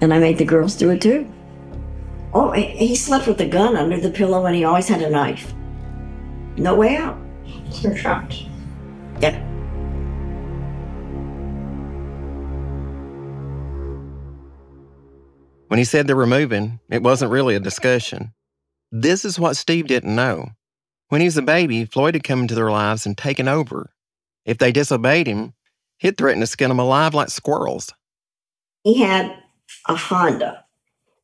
And 0.01 0.15
I 0.15 0.19
made 0.19 0.39
the 0.39 0.45
girls 0.45 0.75
do 0.77 0.91
it 0.91 1.01
too. 1.01 1.31
Oh, 2.35 2.51
he 2.53 2.63
he 2.63 2.97
slept 2.97 3.27
with 3.27 3.41
a 3.41 3.49
gun 3.49 3.77
under 3.77 4.01
the 4.01 4.11
pillow 4.11 4.47
and 4.47 4.57
he 4.57 4.65
always 4.65 4.89
had 4.89 5.03
a 5.03 5.11
knife. 5.11 5.53
No 6.57 6.75
way 6.75 6.97
out. 6.97 7.19
You're 7.81 7.95
trapped. 7.95 8.47
When 15.73 15.79
he 15.79 15.87
said 15.87 16.07
they 16.07 16.13
were 16.13 16.27
moving, 16.27 16.81
it 16.91 17.03
wasn't 17.03 17.31
really 17.31 17.55
a 17.55 17.59
discussion. 17.59 18.35
This 18.91 19.25
is 19.25 19.39
what 19.39 19.57
Steve 19.57 19.87
didn't 19.87 20.15
know. 20.15 20.51
When 21.09 21.23
he 21.23 21.27
was 21.27 21.39
a 21.39 21.41
baby, 21.41 21.87
Floyd 21.87 22.13
had 22.13 22.25
come 22.25 22.43
into 22.43 22.55
their 22.55 22.71
lives 22.71 23.07
and 23.07 23.17
taken 23.17 23.49
over. 23.49 23.91
If 24.45 24.59
they 24.59 24.71
disobeyed 24.71 25.27
him, 25.27 25.55
he'd 25.97 26.19
threaten 26.19 26.41
to 26.41 26.47
skin 26.47 26.69
them 26.69 26.79
alive 26.79 27.15
like 27.15 27.31
squirrels. 27.31 27.91
He 28.85 29.01
had 29.01 29.35
a 29.89 29.97
Honda. 29.97 30.63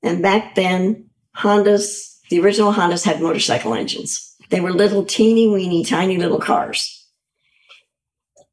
And 0.02 0.22
back 0.22 0.54
then, 0.54 1.10
Hondas, 1.36 2.18
the 2.30 2.40
original 2.40 2.72
Hondas 2.72 3.04
had 3.04 3.20
motorcycle 3.20 3.74
engines. 3.74 4.34
They 4.48 4.62
were 4.62 4.72
little 4.72 5.04
teeny 5.04 5.46
weeny, 5.46 5.84
tiny 5.84 6.16
little 6.16 6.40
cars. 6.40 7.06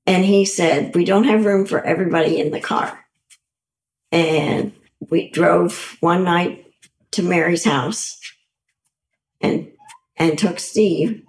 And 0.05 0.25
he 0.25 0.43
said, 0.43 0.93
We 0.93 1.05
don't 1.05 1.23
have 1.23 1.45
room 1.45 1.65
for 1.65 1.81
everybody 1.81 2.37
in 2.37 2.51
the 2.51 2.59
car. 2.59 2.99
And 4.11 4.73
we 5.09 5.29
drove 5.29 5.97
one 5.99 6.23
night 6.23 6.65
to 7.11 7.23
Mary's 7.23 7.63
house 7.63 8.19
and 9.41 9.71
and 10.17 10.37
took 10.37 10.59
Steve 10.59 11.23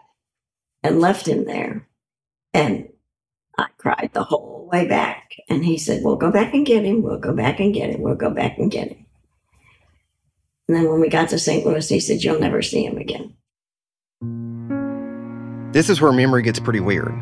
and 0.82 1.00
left 1.00 1.26
him 1.26 1.44
there. 1.44 1.86
And 2.54 2.88
I 3.58 3.66
cried 3.76 4.10
the 4.12 4.24
whole 4.24 4.68
way 4.70 4.86
back. 4.86 5.34
And 5.48 5.64
he 5.64 5.78
said, 5.78 6.02
We'll 6.02 6.16
go 6.16 6.30
back 6.30 6.54
and 6.54 6.64
get 6.64 6.84
him. 6.84 7.02
We'll 7.02 7.18
go 7.18 7.34
back 7.34 7.60
and 7.60 7.74
get 7.74 7.90
him. 7.90 8.02
We'll 8.02 8.14
go 8.14 8.30
back 8.30 8.58
and 8.58 8.70
get 8.70 8.88
him. 8.88 9.06
And 10.68 10.76
then 10.76 10.88
when 10.88 11.00
we 11.00 11.08
got 11.08 11.28
to 11.30 11.38
St. 11.38 11.64
Louis, 11.66 11.88
he 11.88 12.00
said, 12.00 12.22
You'll 12.22 12.40
never 12.40 12.62
see 12.62 12.84
him 12.84 12.98
again. 12.98 13.34
This 15.72 15.90
is 15.90 16.00
where 16.00 16.12
memory 16.12 16.42
gets 16.42 16.60
pretty 16.60 16.80
weird. 16.80 17.14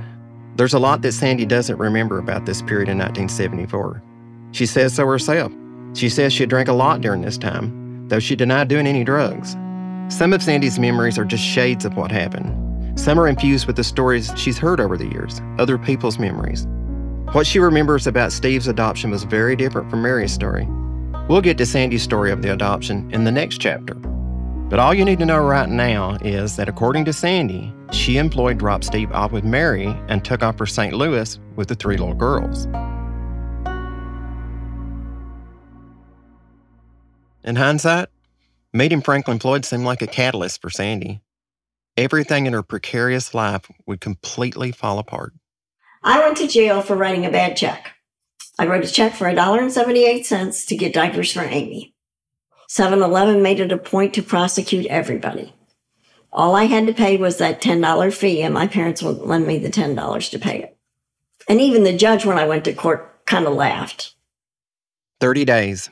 There's 0.57 0.75
a 0.75 0.79
lot 0.79 1.03
that 1.03 1.13
Sandi 1.13 1.45
doesn't 1.45 1.79
remember 1.79 2.19
about 2.19 2.47
this 2.47 2.63
period 2.63 2.89
in 2.89 2.99
1974. 2.99 4.03
She 4.53 4.67
says 4.67 4.95
so 4.95 5.07
herself. 5.07 5.53
She 5.95 6.09
says 6.09 6.33
she 6.33 6.45
drank 6.45 6.69
a 6.69 6.73
lot 6.73 7.01
during 7.01 7.23
this 7.23 7.39
time, 7.39 8.09
though 8.09 8.19
she 8.19 8.37
denied 8.37 8.69
doing 8.69 8.87
any 8.87 9.05
drugs. 9.05 9.57
Some 10.09 10.33
of 10.33 10.43
Sandi's 10.43 10.79
memories 10.79 11.19
are 11.19 11.25
just 11.25 11.43
shades 11.43 11.85
of 11.85 11.97
what 11.97 12.11
happened. 12.11 12.99
Some 12.99 13.19
are 13.19 13.29
infused 13.29 13.67
with 13.67 13.77
the 13.77 13.85
stories 13.85 14.33
she's 14.37 14.59
heard 14.59 14.81
over 14.81 14.97
the 14.97 15.07
years, 15.07 15.41
other 15.59 15.79
people's 15.79 16.19
memories. 16.19 16.67
What 17.33 17.47
she 17.47 17.59
remembers 17.59 18.07
about 18.07 18.33
Steve's 18.33 18.69
adoption 18.69 19.11
was 19.11 19.25
very 19.25 19.57
different 19.57 19.89
from 19.89 20.03
Mary's 20.03 20.33
story. 20.33 20.69
We'll 21.29 21.41
get 21.41 21.59
to 21.59 21.67
Sandi's 21.67 22.03
story 22.03 22.31
of 22.31 22.43
the 22.43 22.53
adoption 22.53 23.11
in 23.13 23.25
the 23.25 23.33
next 23.33 23.59
chapter. 23.59 23.95
But 23.95 24.79
all 24.79 24.95
you 24.95 25.05
need 25.05 25.19
to 25.21 25.27
know 25.27 25.39
right 25.39 25.69
now 25.69 26.19
is 26.23 26.57
that 26.57 26.69
according 26.69 27.05
to 27.07 27.13
Sandi, 27.13 27.73
she 27.93 28.19
employed 28.19 28.59
dropped 28.59 28.85
Steve 28.85 29.13
off 29.13 29.33
with 29.33 29.45
Mary 29.45 29.87
and 30.09 30.25
took 30.25 30.43
off 30.43 30.59
for 30.59 30.67
St. 30.67 30.93
Louis 30.93 31.39
with 31.57 31.69
the 31.69 31.75
three 31.75 31.97
little 31.97 32.15
girls. 32.15 32.67
In 37.45 37.57
hindsight, 37.57 38.09
meeting 38.73 39.03
Franklin 39.03 39.39
Floyd 39.39 39.67
seemed 39.67 39.85
like 39.85 40.01
a 40.01 40.07
catalyst 40.07 40.63
for 40.63 40.71
Sandi. 40.71 41.21
Everything 41.95 42.47
in 42.47 42.55
her 42.55 42.63
precarious 42.63 43.35
life 43.35 43.71
would 43.87 44.01
completely 44.01 44.73
fall 44.73 44.99
apart. 44.99 45.35
I 46.03 46.21
went 46.21 46.39
to 46.39 46.49
jail 46.49 46.81
for 46.81 46.97
writing 46.97 47.27
a 47.27 47.31
bad 47.31 47.55
check. 47.59 47.93
I 48.59 48.67
wrote 48.67 48.85
a 48.85 48.91
check 48.91 49.15
for 49.15 49.27
$1.78 49.27 50.67
to 50.67 50.77
get 50.77 50.95
diapers 50.95 51.33
for 51.33 51.43
Amy. 51.43 51.95
7 52.69 53.03
Eleven 53.03 53.43
made 53.43 53.61
it 53.61 53.73
a 53.73 53.77
point 53.77 54.15
to 54.15 54.23
prosecute 54.23 54.87
everybody. 54.87 55.53
All 56.33 56.57
I 56.57 56.65
had 56.65 56.87
to 56.87 56.95
pay 56.95 57.19
was 57.19 57.37
that 57.39 57.61
$10 57.61 58.15
fee, 58.15 58.43
and 58.43 58.55
my 58.55 58.67
parents 58.67 59.03
would 59.03 59.19
lend 59.19 59.47
me 59.47 59.59
the 59.59 59.69
$10 59.69 60.31
to 60.31 60.39
pay 60.39 60.63
it. 60.63 60.79
And 61.47 61.61
even 61.61 61.85
the 61.85 61.97
judge, 61.97 62.25
when 62.25 62.39
I 62.39 62.47
went 62.47 62.65
to 62.65 62.73
court, 62.73 63.27
kind 63.27 63.47
of 63.47 63.53
laughed. 63.53 64.15
30 65.21 65.45
days. 65.45 65.91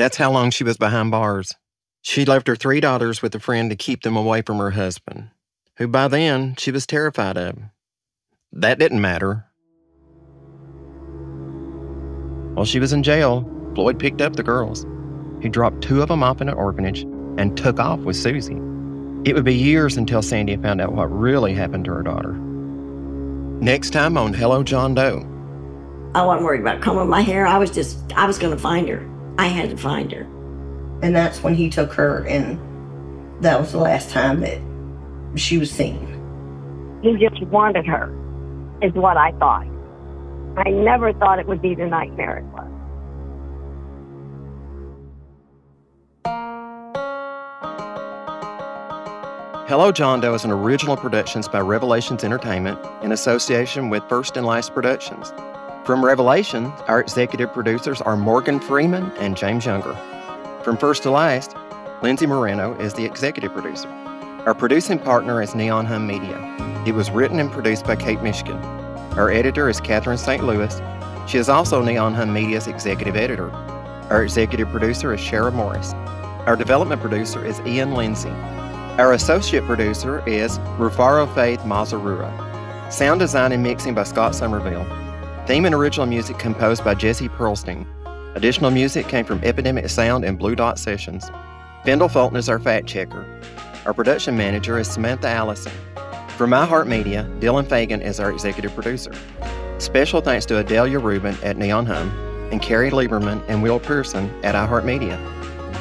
That's 0.00 0.16
how 0.16 0.32
long 0.32 0.50
she 0.50 0.64
was 0.64 0.78
behind 0.78 1.10
bars. 1.10 1.54
She 2.00 2.24
left 2.24 2.46
her 2.46 2.56
three 2.56 2.80
daughters 2.80 3.20
with 3.20 3.34
a 3.34 3.38
friend 3.38 3.68
to 3.68 3.76
keep 3.76 4.00
them 4.00 4.16
away 4.16 4.40
from 4.40 4.56
her 4.56 4.70
husband, 4.70 5.28
who 5.76 5.88
by 5.88 6.08
then 6.08 6.54
she 6.56 6.70
was 6.70 6.86
terrified 6.86 7.36
of. 7.36 7.58
That 8.50 8.78
didn't 8.78 9.02
matter. 9.02 9.44
While 12.54 12.64
she 12.64 12.80
was 12.80 12.94
in 12.94 13.02
jail, 13.02 13.46
Floyd 13.74 13.98
picked 13.98 14.22
up 14.22 14.36
the 14.36 14.42
girls. 14.42 14.86
He 15.42 15.50
dropped 15.50 15.82
two 15.82 16.00
of 16.00 16.08
them 16.08 16.22
off 16.22 16.40
in 16.40 16.48
an 16.48 16.54
orphanage 16.54 17.02
and 17.36 17.54
took 17.54 17.78
off 17.78 18.00
with 18.00 18.16
Susie. 18.16 18.56
It 19.26 19.34
would 19.34 19.44
be 19.44 19.54
years 19.54 19.98
until 19.98 20.22
Sandi 20.22 20.56
found 20.56 20.80
out 20.80 20.94
what 20.94 21.12
really 21.12 21.52
happened 21.52 21.84
to 21.84 21.92
her 21.92 22.02
daughter. 22.02 22.32
Next 23.60 23.90
time 23.90 24.16
on 24.16 24.32
Hello 24.32 24.62
John 24.62 24.94
Doe. 24.94 25.26
I 26.14 26.24
wasn't 26.24 26.46
worried 26.46 26.62
about 26.62 26.80
combing 26.80 27.10
my 27.10 27.20
hair. 27.20 27.46
I 27.46 27.58
was 27.58 27.70
just, 27.70 27.98
I 28.16 28.26
was 28.26 28.38
going 28.38 28.56
to 28.56 28.58
find 28.58 28.88
her. 28.88 29.06
I 29.40 29.46
had 29.46 29.70
to 29.70 29.76
find 29.78 30.12
her. 30.12 30.24
And 31.02 31.16
that's 31.16 31.42
when 31.42 31.54
he 31.54 31.70
took 31.70 31.94
her, 31.94 32.26
and 32.26 32.60
that 33.42 33.58
was 33.58 33.72
the 33.72 33.78
last 33.78 34.10
time 34.10 34.40
that 34.40 34.60
she 35.34 35.56
was 35.56 35.70
seen. 35.70 35.98
He 37.02 37.16
just 37.16 37.42
wanted 37.44 37.86
her, 37.86 38.12
is 38.82 38.92
what 38.92 39.16
I 39.16 39.32
thought. 39.38 39.66
I 40.58 40.68
never 40.68 41.14
thought 41.14 41.38
it 41.38 41.46
would 41.46 41.62
be 41.62 41.74
the 41.74 41.86
nightmare 41.86 42.36
it 42.36 42.44
was. 42.52 42.66
Hello 49.70 49.90
John 49.90 50.20
Doe 50.20 50.34
is 50.34 50.44
an 50.44 50.50
original 50.50 50.98
productions 50.98 51.48
by 51.48 51.60
Revelations 51.60 52.24
Entertainment 52.24 52.78
in 53.02 53.12
association 53.12 53.88
with 53.88 54.02
First 54.06 54.36
and 54.36 54.44
Last 54.44 54.74
Productions. 54.74 55.32
From 55.90 56.04
Revelation, 56.04 56.66
our 56.86 57.00
executive 57.00 57.52
producers 57.52 58.00
are 58.00 58.16
Morgan 58.16 58.60
Freeman 58.60 59.10
and 59.18 59.36
James 59.36 59.66
Younger. 59.66 59.92
From 60.62 60.76
First 60.76 61.02
to 61.02 61.10
Last, 61.10 61.56
Lindsay 62.00 62.28
Moreno 62.28 62.78
is 62.78 62.94
the 62.94 63.04
executive 63.04 63.52
producer. 63.52 63.88
Our 64.46 64.54
producing 64.54 65.00
partner 65.00 65.42
is 65.42 65.56
Neon 65.56 65.86
Hum 65.86 66.06
Media. 66.06 66.38
It 66.86 66.94
was 66.94 67.10
written 67.10 67.40
and 67.40 67.50
produced 67.50 67.86
by 67.86 67.96
Kate 67.96 68.22
Michigan. 68.22 68.58
Our 69.18 69.32
editor 69.32 69.68
is 69.68 69.80
Catherine 69.80 70.16
St. 70.16 70.44
Louis. 70.44 70.80
She 71.26 71.38
is 71.38 71.48
also 71.48 71.82
Neon 71.82 72.14
Hum 72.14 72.32
Media's 72.32 72.68
executive 72.68 73.16
editor. 73.16 73.50
Our 74.10 74.22
executive 74.22 74.68
producer 74.68 75.12
is 75.12 75.20
Shara 75.20 75.52
Morris. 75.52 75.92
Our 76.46 76.54
development 76.54 77.00
producer 77.00 77.44
is 77.44 77.58
Ian 77.66 77.94
Lindsay. 77.94 78.30
Our 78.30 79.14
associate 79.14 79.64
producer 79.64 80.24
is 80.24 80.60
Rufaro 80.78 81.26
Faith 81.34 81.62
Mazarura. 81.62 82.30
Sound 82.92 83.18
design 83.18 83.50
and 83.50 83.64
mixing 83.64 83.94
by 83.94 84.04
Scott 84.04 84.36
Somerville. 84.36 84.86
Theme 85.50 85.64
and 85.66 85.74
original 85.74 86.06
music 86.06 86.38
composed 86.38 86.84
by 86.84 86.94
Jesse 86.94 87.28
Pearlstein. 87.28 87.84
Additional 88.36 88.70
music 88.70 89.08
came 89.08 89.24
from 89.24 89.42
Epidemic 89.42 89.90
Sound 89.90 90.24
and 90.24 90.38
Blue 90.38 90.54
Dot 90.54 90.78
Sessions. 90.78 91.28
Fendel 91.84 92.08
Fulton 92.08 92.36
is 92.36 92.48
our 92.48 92.60
fact 92.60 92.86
checker. 92.86 93.26
Our 93.84 93.92
production 93.92 94.36
manager 94.36 94.78
is 94.78 94.88
Samantha 94.88 95.26
Allison. 95.26 95.72
From 96.36 96.50
iHeartMedia, 96.50 97.40
Dylan 97.40 97.68
Fagan 97.68 98.00
is 98.00 98.20
our 98.20 98.30
executive 98.30 98.72
producer. 98.76 99.10
Special 99.78 100.20
thanks 100.20 100.46
to 100.46 100.58
Adelia 100.58 101.00
Rubin 101.00 101.36
at 101.42 101.56
Neon 101.56 101.84
Hum 101.84 102.10
and 102.52 102.62
Carrie 102.62 102.92
Lieberman 102.92 103.42
and 103.48 103.60
Will 103.60 103.80
Pearson 103.80 104.30
at 104.44 104.54
iHeartMedia. 104.54 105.18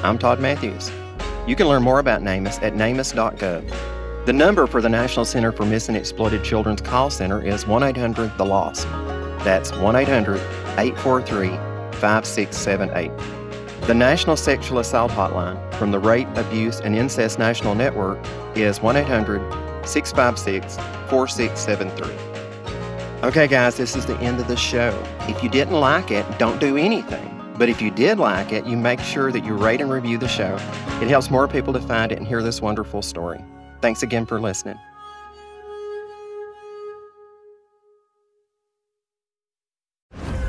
I'm 0.04 0.18
Todd 0.18 0.40
Matthews. 0.40 0.92
You 1.46 1.56
can 1.56 1.68
learn 1.68 1.84
more 1.84 2.00
about 2.00 2.24
NamUs 2.24 2.60
at 2.64 2.74
namus.gov. 2.74 4.26
The 4.26 4.34
number 4.34 4.66
for 4.66 4.82
the 4.82 4.90
National 4.90 5.26
Center 5.26 5.52
for 5.52 5.64
Missing 5.64 5.94
and 5.94 6.02
Exploited 6.02 6.44
Children's 6.44 6.82
call 6.82 7.12
center 7.12 7.46
is 7.46 7.68
1 7.68 7.84
800 7.84 8.36
The 8.36 8.46
Lost. 8.46 8.88
That's 9.44 9.72
1 9.74 9.96
800 9.96 10.38
843 10.78 11.50
5678. 12.00 13.12
The 13.88 13.94
National 13.94 14.38
Sexual 14.38 14.80
Assault 14.80 15.12
Hotline 15.12 15.74
from 15.76 15.92
the 15.92 16.00
Rape, 16.00 16.28
Abuse, 16.36 16.80
and 16.80 16.96
Incest 16.96 17.40
National 17.40 17.74
Network 17.76 18.20
is 18.56 18.82
1 18.82 18.98
800 18.98 19.88
656 19.88 20.76
4673. 21.10 22.30
Okay, 23.22 23.48
guys, 23.48 23.76
this 23.76 23.96
is 23.96 24.06
the 24.06 24.18
end 24.20 24.40
of 24.40 24.48
the 24.48 24.56
show. 24.56 24.98
If 25.22 25.44
you 25.44 25.50
didn't 25.50 25.74
like 25.74 26.12
it, 26.12 26.26
don't 26.38 26.60
do 26.60 26.78
anything. 26.78 27.36
But 27.58 27.68
if 27.68 27.82
you 27.82 27.92
did 27.92 28.18
like 28.18 28.54
it, 28.54 28.66
you 28.66 28.78
make 28.78 29.02
sure 29.02 29.32
that 29.32 29.44
you 29.44 29.56
rate 29.56 29.82
and 29.82 29.92
review 29.92 30.18
the 30.18 30.28
show. 30.30 30.56
It 31.02 31.10
helps 31.10 31.30
more 31.30 31.48
people 31.48 31.74
to 31.74 31.82
find 31.82 32.12
it 32.12 32.18
and 32.18 32.26
hear 32.26 32.42
this 32.42 32.62
wonderful 32.62 33.02
story. 33.02 33.44
Thanks 33.82 34.04
again 34.04 34.26
for 34.26 34.40
listening. 34.40 34.80